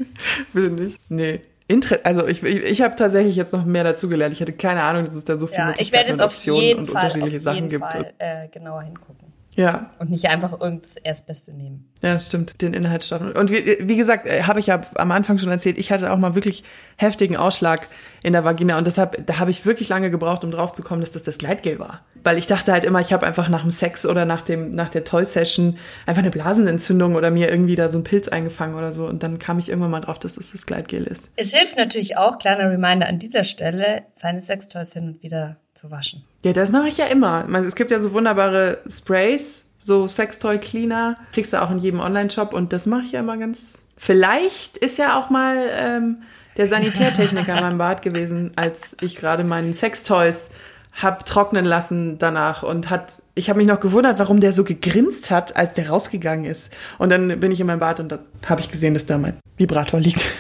Bitte 0.53 0.71
nicht. 0.73 1.01
Nee. 1.09 1.41
Inter 1.69 2.01
also 2.05 2.29
ich, 2.29 2.43
ich, 2.43 2.65
ich 2.65 2.83
habe 2.83 2.97
tatsächlich 2.97 3.37
jetzt 3.37 3.55
noch 3.55 3.65
mehr 3.65 3.85
dazugelernt. 3.85 4.35
Ich 4.35 4.43
hatte 4.43 4.53
keine 4.53 4.83
Ahnung, 4.83 5.07
dass 5.07 5.15
es 5.15 5.25
da 5.25 5.39
so 5.39 5.47
viele 5.47 5.59
ja, 5.59 5.75
ich 5.79 5.91
werde 5.91 6.11
jetzt 6.11 6.21
auf 6.21 6.35
jeden 6.45 6.85
Fall, 6.85 7.05
unterschiedliche 7.05 7.49
auf 7.49 7.55
jeden 7.55 7.71
Sachen 7.71 7.81
Fall, 7.81 8.03
gibt. 8.03 8.15
Äh, 8.19 8.49
genauer 8.49 8.83
hingucken. 8.83 9.30
Ja. 9.61 9.91
Und 9.99 10.09
nicht 10.09 10.27
einfach 10.27 10.53
irgendein 10.53 10.91
Erstbeste 11.05 11.53
nehmen. 11.53 11.87
Ja, 12.03 12.19
stimmt, 12.19 12.63
den 12.63 12.73
Inhaltsstoffen. 12.73 13.33
Und 13.33 13.51
wie, 13.51 13.77
wie 13.79 13.97
gesagt, 13.97 14.27
äh, 14.27 14.45
habe 14.45 14.59
ich 14.59 14.69
ja 14.69 14.81
am 14.95 15.13
Anfang 15.13 15.37
schon 15.37 15.51
erzählt, 15.51 15.77
ich 15.77 15.93
hatte 15.93 16.11
auch 16.11 16.17
mal 16.17 16.35
wirklich 16.35 16.65
heftigen 16.97 17.37
Ausschlag 17.37 17.87
in 18.23 18.33
der 18.33 18.43
Vagina 18.43 18.79
und 18.79 18.87
deshalb, 18.87 19.27
da 19.27 19.39
habe 19.39 19.51
ich 19.51 19.67
wirklich 19.67 19.91
lange 19.91 20.11
gebraucht, 20.11 20.45
um 20.45 20.51
drauf 20.51 20.73
zu 20.73 20.83
kommen, 20.83 21.03
dass 21.03 21.13
das 21.13 21.25
das 21.25 21.37
Gleitgel 21.37 21.79
war. 21.79 22.01
Weil 22.25 22.39
ich 22.39 22.47
dachte 22.47 22.73
halt 22.73 22.85
immer, 22.85 23.01
ich 23.01 23.13
habe 23.13 23.27
einfach 23.27 23.51
nach 23.51 23.61
dem 23.63 23.71
Sex 23.71 24.07
oder 24.07 24.25
nach 24.25 24.41
dem 24.41 24.71
nach 24.71 24.89
der 24.89 25.05
Toy-Session 25.05 25.77
einfach 26.07 26.23
eine 26.23 26.31
Blasenentzündung 26.31 27.15
oder 27.15 27.31
mir 27.31 27.51
irgendwie 27.51 27.77
da 27.77 27.91
so 27.91 27.99
einen 27.99 28.05
Pilz 28.05 28.29
eingefangen 28.29 28.77
oder 28.77 28.95
so 28.95 29.07
und 29.07 29.23
dann 29.23 29.39
kam 29.39 29.59
ich 29.59 29.69
irgendwann 29.69 29.91
mal 29.91 30.01
drauf, 30.01 30.19
dass 30.19 30.37
das 30.37 30.53
das 30.53 30.65
Gleitgel 30.65 31.05
ist. 31.05 31.33
Es 31.37 31.55
hilft 31.55 31.77
natürlich 31.77 32.17
auch, 32.17 32.39
kleiner 32.39 32.71
Reminder 32.71 33.07
an 33.07 33.19
dieser 33.19 33.45
Stelle, 33.45 34.05
seine 34.17 34.41
Sextoys 34.41 34.95
hin 34.95 35.05
und 35.05 35.23
wieder 35.23 35.59
zu 35.75 35.91
waschen. 35.91 36.25
Ja, 36.45 36.53
das 36.53 36.71
mache 36.71 36.89
ich 36.89 36.99
ja 36.99 37.07
immer. 37.07 37.49
Es 37.67 37.75
gibt 37.75 37.91
ja 37.91 38.01
so 38.01 38.13
wunderbare 38.13 38.79
Sprays, 38.89 39.71
so 39.81 40.07
Sextoy 40.07 40.59
Cleaner 40.59 41.17
kriegst 41.33 41.53
du 41.53 41.63
auch 41.63 41.71
in 41.71 41.79
jedem 41.79 42.01
Online-Shop 42.01 42.53
und 42.53 42.73
das 42.73 42.87
mache 42.87 43.03
ich 43.03 43.13
ja 43.13 43.21
immer 43.21 43.37
ganz. 43.37 43.85
Vielleicht 43.97 44.77
ist 44.77 44.99
ja 44.99 45.19
auch 45.19 45.31
mal 45.31 45.57
ähm, 45.73 46.23
der 46.57 46.67
Sanitärtechniker 46.67 47.55
in 47.57 47.61
meinem 47.63 47.79
Bad 47.79 48.03
gewesen, 48.03 48.53
als 48.57 48.97
ich 49.01 49.17
gerade 49.17 49.45
meinen 49.45 49.73
Sextoys 49.73 50.51
hab 50.93 51.25
trocknen 51.25 51.65
lassen 51.65 52.19
danach 52.19 52.63
und 52.63 52.91
hat, 52.91 53.23
ich 53.35 53.49
habe 53.49 53.59
mich 53.59 53.69
noch 53.69 53.81
gewundert, 53.81 54.19
warum 54.19 54.41
der 54.41 54.53
so 54.53 54.65
gegrinst 54.65 55.31
hat, 55.31 55.57
als 55.57 55.75
der 55.75 55.89
rausgegangen 55.89 56.45
ist. 56.45 56.73
Und 56.99 57.11
dann 57.11 57.41
bin 57.41 57.53
ich 57.53 57.61
in 57.61 57.67
meinem 57.67 57.79
Bad 57.79 58.01
und 58.01 58.11
dann 58.11 58.21
habe 58.47 58.61
ich 58.61 58.71
gesehen, 58.71 58.95
dass 58.95 59.07
da 59.07 59.17
mein 59.17 59.39
Vibrator 59.57 60.01
liegt. 60.01 60.27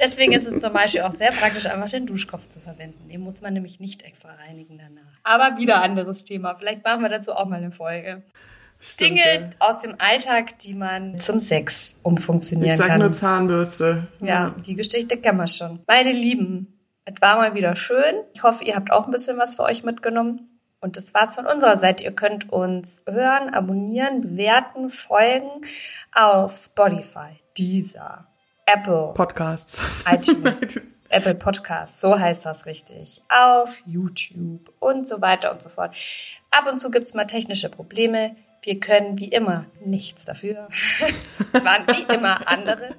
Deswegen 0.00 0.32
ist 0.32 0.46
es 0.46 0.60
zum 0.60 0.72
Beispiel 0.72 1.02
auch 1.02 1.12
sehr 1.12 1.30
praktisch, 1.32 1.66
einfach 1.66 1.90
den 1.90 2.06
Duschkopf 2.06 2.48
zu 2.48 2.58
verwenden. 2.60 3.08
Den 3.08 3.20
muss 3.20 3.40
man 3.40 3.52
nämlich 3.52 3.80
nicht 3.80 4.02
extra 4.02 4.30
reinigen 4.46 4.78
danach. 4.78 5.12
Aber 5.22 5.58
wieder 5.58 5.82
anderes 5.82 6.24
Thema. 6.24 6.54
Vielleicht 6.56 6.84
machen 6.84 7.02
wir 7.02 7.08
dazu 7.08 7.32
auch 7.32 7.46
mal 7.46 7.56
eine 7.56 7.72
Folge. 7.72 8.22
Stimmt, 8.82 9.10
Dinge 9.10 9.34
ja. 9.34 9.50
aus 9.58 9.80
dem 9.80 9.96
Alltag, 9.98 10.58
die 10.60 10.72
man 10.72 11.18
zum 11.18 11.38
Sex 11.38 11.96
umfunktionieren 12.02 12.78
kann. 12.78 12.86
Ich 12.86 12.92
sag 12.92 12.98
nur 12.98 13.12
Zahnbürste. 13.12 14.08
Ja, 14.20 14.26
ja, 14.26 14.54
die 14.66 14.74
Geschichte 14.74 15.18
kennen 15.18 15.36
wir 15.36 15.48
schon. 15.48 15.80
Meine 15.86 16.12
Lieben, 16.12 16.80
es 17.04 17.20
war 17.20 17.36
mal 17.36 17.54
wieder 17.54 17.76
schön. 17.76 18.14
Ich 18.32 18.42
hoffe, 18.42 18.64
ihr 18.64 18.76
habt 18.76 18.90
auch 18.90 19.04
ein 19.04 19.10
bisschen 19.10 19.36
was 19.36 19.56
für 19.56 19.64
euch 19.64 19.84
mitgenommen. 19.84 20.60
Und 20.80 20.96
das 20.96 21.12
war's 21.12 21.34
von 21.34 21.46
unserer 21.46 21.78
Seite. 21.78 22.04
Ihr 22.04 22.12
könnt 22.12 22.50
uns 22.50 23.04
hören, 23.06 23.52
abonnieren, 23.52 24.22
bewerten, 24.22 24.88
folgen 24.88 25.60
auf 26.14 26.56
Spotify, 26.56 27.38
Deezer, 27.58 28.26
Apple 28.72 29.12
Podcasts, 29.14 29.82
iTunes, 30.08 30.88
Apple 31.08 31.34
Podcasts, 31.34 32.00
so 32.00 32.16
heißt 32.16 32.46
das 32.46 32.66
richtig, 32.66 33.20
auf 33.28 33.82
YouTube 33.84 34.72
und 34.78 35.08
so 35.08 35.20
weiter 35.20 35.50
und 35.50 35.60
so 35.60 35.68
fort. 35.68 35.96
Ab 36.52 36.70
und 36.70 36.78
zu 36.78 36.90
gibt's 36.90 37.12
mal 37.12 37.24
technische 37.24 37.68
Probleme. 37.68 38.36
Wir 38.62 38.78
können 38.78 39.18
wie 39.18 39.28
immer 39.28 39.64
nichts 39.84 40.24
dafür. 40.24 40.68
es 41.52 41.64
waren 41.64 41.84
wie 41.88 42.14
immer 42.14 42.46
andere. 42.46 42.94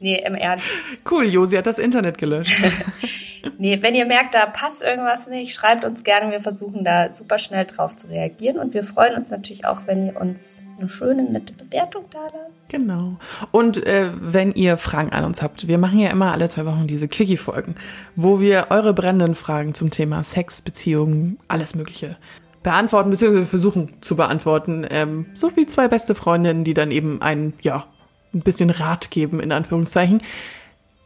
Nee, 0.00 0.22
im 0.24 0.34
Ernst. 0.34 0.64
Cool, 1.10 1.26
Josi 1.26 1.56
hat 1.56 1.66
das 1.66 1.78
Internet 1.78 2.16
gelöscht. 2.16 2.62
nee, 3.58 3.78
wenn 3.80 3.94
ihr 3.94 4.06
merkt, 4.06 4.34
da 4.34 4.46
passt 4.46 4.82
irgendwas 4.82 5.26
nicht, 5.26 5.54
schreibt 5.54 5.84
uns 5.84 6.04
gerne. 6.04 6.30
Wir 6.30 6.40
versuchen 6.40 6.84
da 6.84 7.12
super 7.12 7.38
schnell 7.38 7.64
drauf 7.64 7.96
zu 7.96 8.08
reagieren. 8.08 8.58
Und 8.58 8.74
wir 8.74 8.82
freuen 8.82 9.16
uns 9.16 9.30
natürlich 9.30 9.64
auch, 9.64 9.86
wenn 9.86 10.06
ihr 10.06 10.20
uns 10.20 10.62
eine 10.78 10.88
schöne, 10.88 11.22
nette 11.22 11.52
Bewertung 11.52 12.04
da 12.10 12.24
lasst. 12.24 12.68
Genau. 12.68 13.16
Und 13.50 13.86
äh, 13.86 14.10
wenn 14.20 14.52
ihr 14.52 14.76
Fragen 14.76 15.12
an 15.12 15.24
uns 15.24 15.42
habt, 15.42 15.68
wir 15.68 15.78
machen 15.78 15.98
ja 15.98 16.10
immer 16.10 16.32
alle 16.32 16.48
zwei 16.48 16.66
Wochen 16.66 16.86
diese 16.86 17.08
Quickie-Folgen, 17.08 17.74
wo 18.16 18.40
wir 18.40 18.66
eure 18.70 18.92
brennenden 18.94 19.34
Fragen 19.34 19.74
zum 19.74 19.90
Thema 19.90 20.22
Sex, 20.24 20.60
Beziehungen, 20.60 21.38
alles 21.48 21.74
Mögliche 21.74 22.16
beantworten, 22.62 23.10
beziehungsweise 23.10 23.46
versuchen 23.46 24.00
zu 24.00 24.16
beantworten. 24.16 24.86
Ähm, 24.90 25.26
so 25.34 25.56
wie 25.56 25.66
zwei 25.66 25.88
beste 25.88 26.14
Freundinnen, 26.14 26.64
die 26.64 26.74
dann 26.74 26.90
eben 26.90 27.20
einen, 27.20 27.54
ja, 27.62 27.86
ein 28.34 28.40
bisschen 28.40 28.70
Rat 28.70 29.10
geben, 29.10 29.40
in 29.40 29.52
Anführungszeichen. 29.52 30.22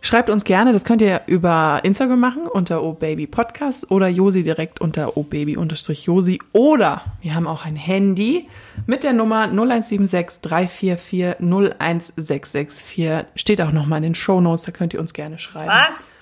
Schreibt 0.01 0.31
uns 0.31 0.45
gerne, 0.45 0.73
das 0.73 0.85
könnt 0.85 1.03
ihr 1.03 1.23
über 1.27 1.81
Instagram 1.83 2.21
machen, 2.21 2.47
unter 2.47 2.83
obabypodcast 2.83 3.91
oder 3.91 4.07
Josi 4.07 4.45
direkt 4.45 4.81
unter 4.81 5.17
obaby-josi 5.17 6.39
oder 6.53 7.03
wir 7.23 7.35
haben 7.35 7.49
auch 7.49 7.65
ein 7.65 7.75
Handy 7.75 8.49
mit 8.87 9.03
der 9.03 9.13
Nummer 9.13 9.49
0176 9.49 10.43
344 10.43 11.41
01664. 11.41 13.25
Steht 13.35 13.61
auch 13.61 13.73
nochmal 13.73 13.97
in 13.99 14.05
den 14.05 14.15
Show 14.15 14.41
Notes, 14.41 14.63
da 14.65 14.71
könnt 14.71 14.95
ihr 14.95 15.01
uns 15.01 15.13
gerne 15.13 15.41
schreiben. 15.41 15.71
Was? 15.71 16.13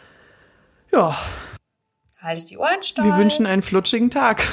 Ja. 0.90 1.18
Haltet 2.22 2.48
die 2.50 2.56
Ohren 2.56 2.82
steif. 2.82 3.04
Wir 3.04 3.18
wünschen 3.18 3.44
einen 3.44 3.62
flutschigen 3.62 4.10
Tag. 4.10 4.42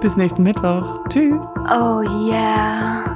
Bis 0.00 0.16
nächsten 0.16 0.44
Mittwoch. 0.44 1.00
Tschüss. 1.08 1.44
Oh 1.68 2.02
yeah. 2.28 3.15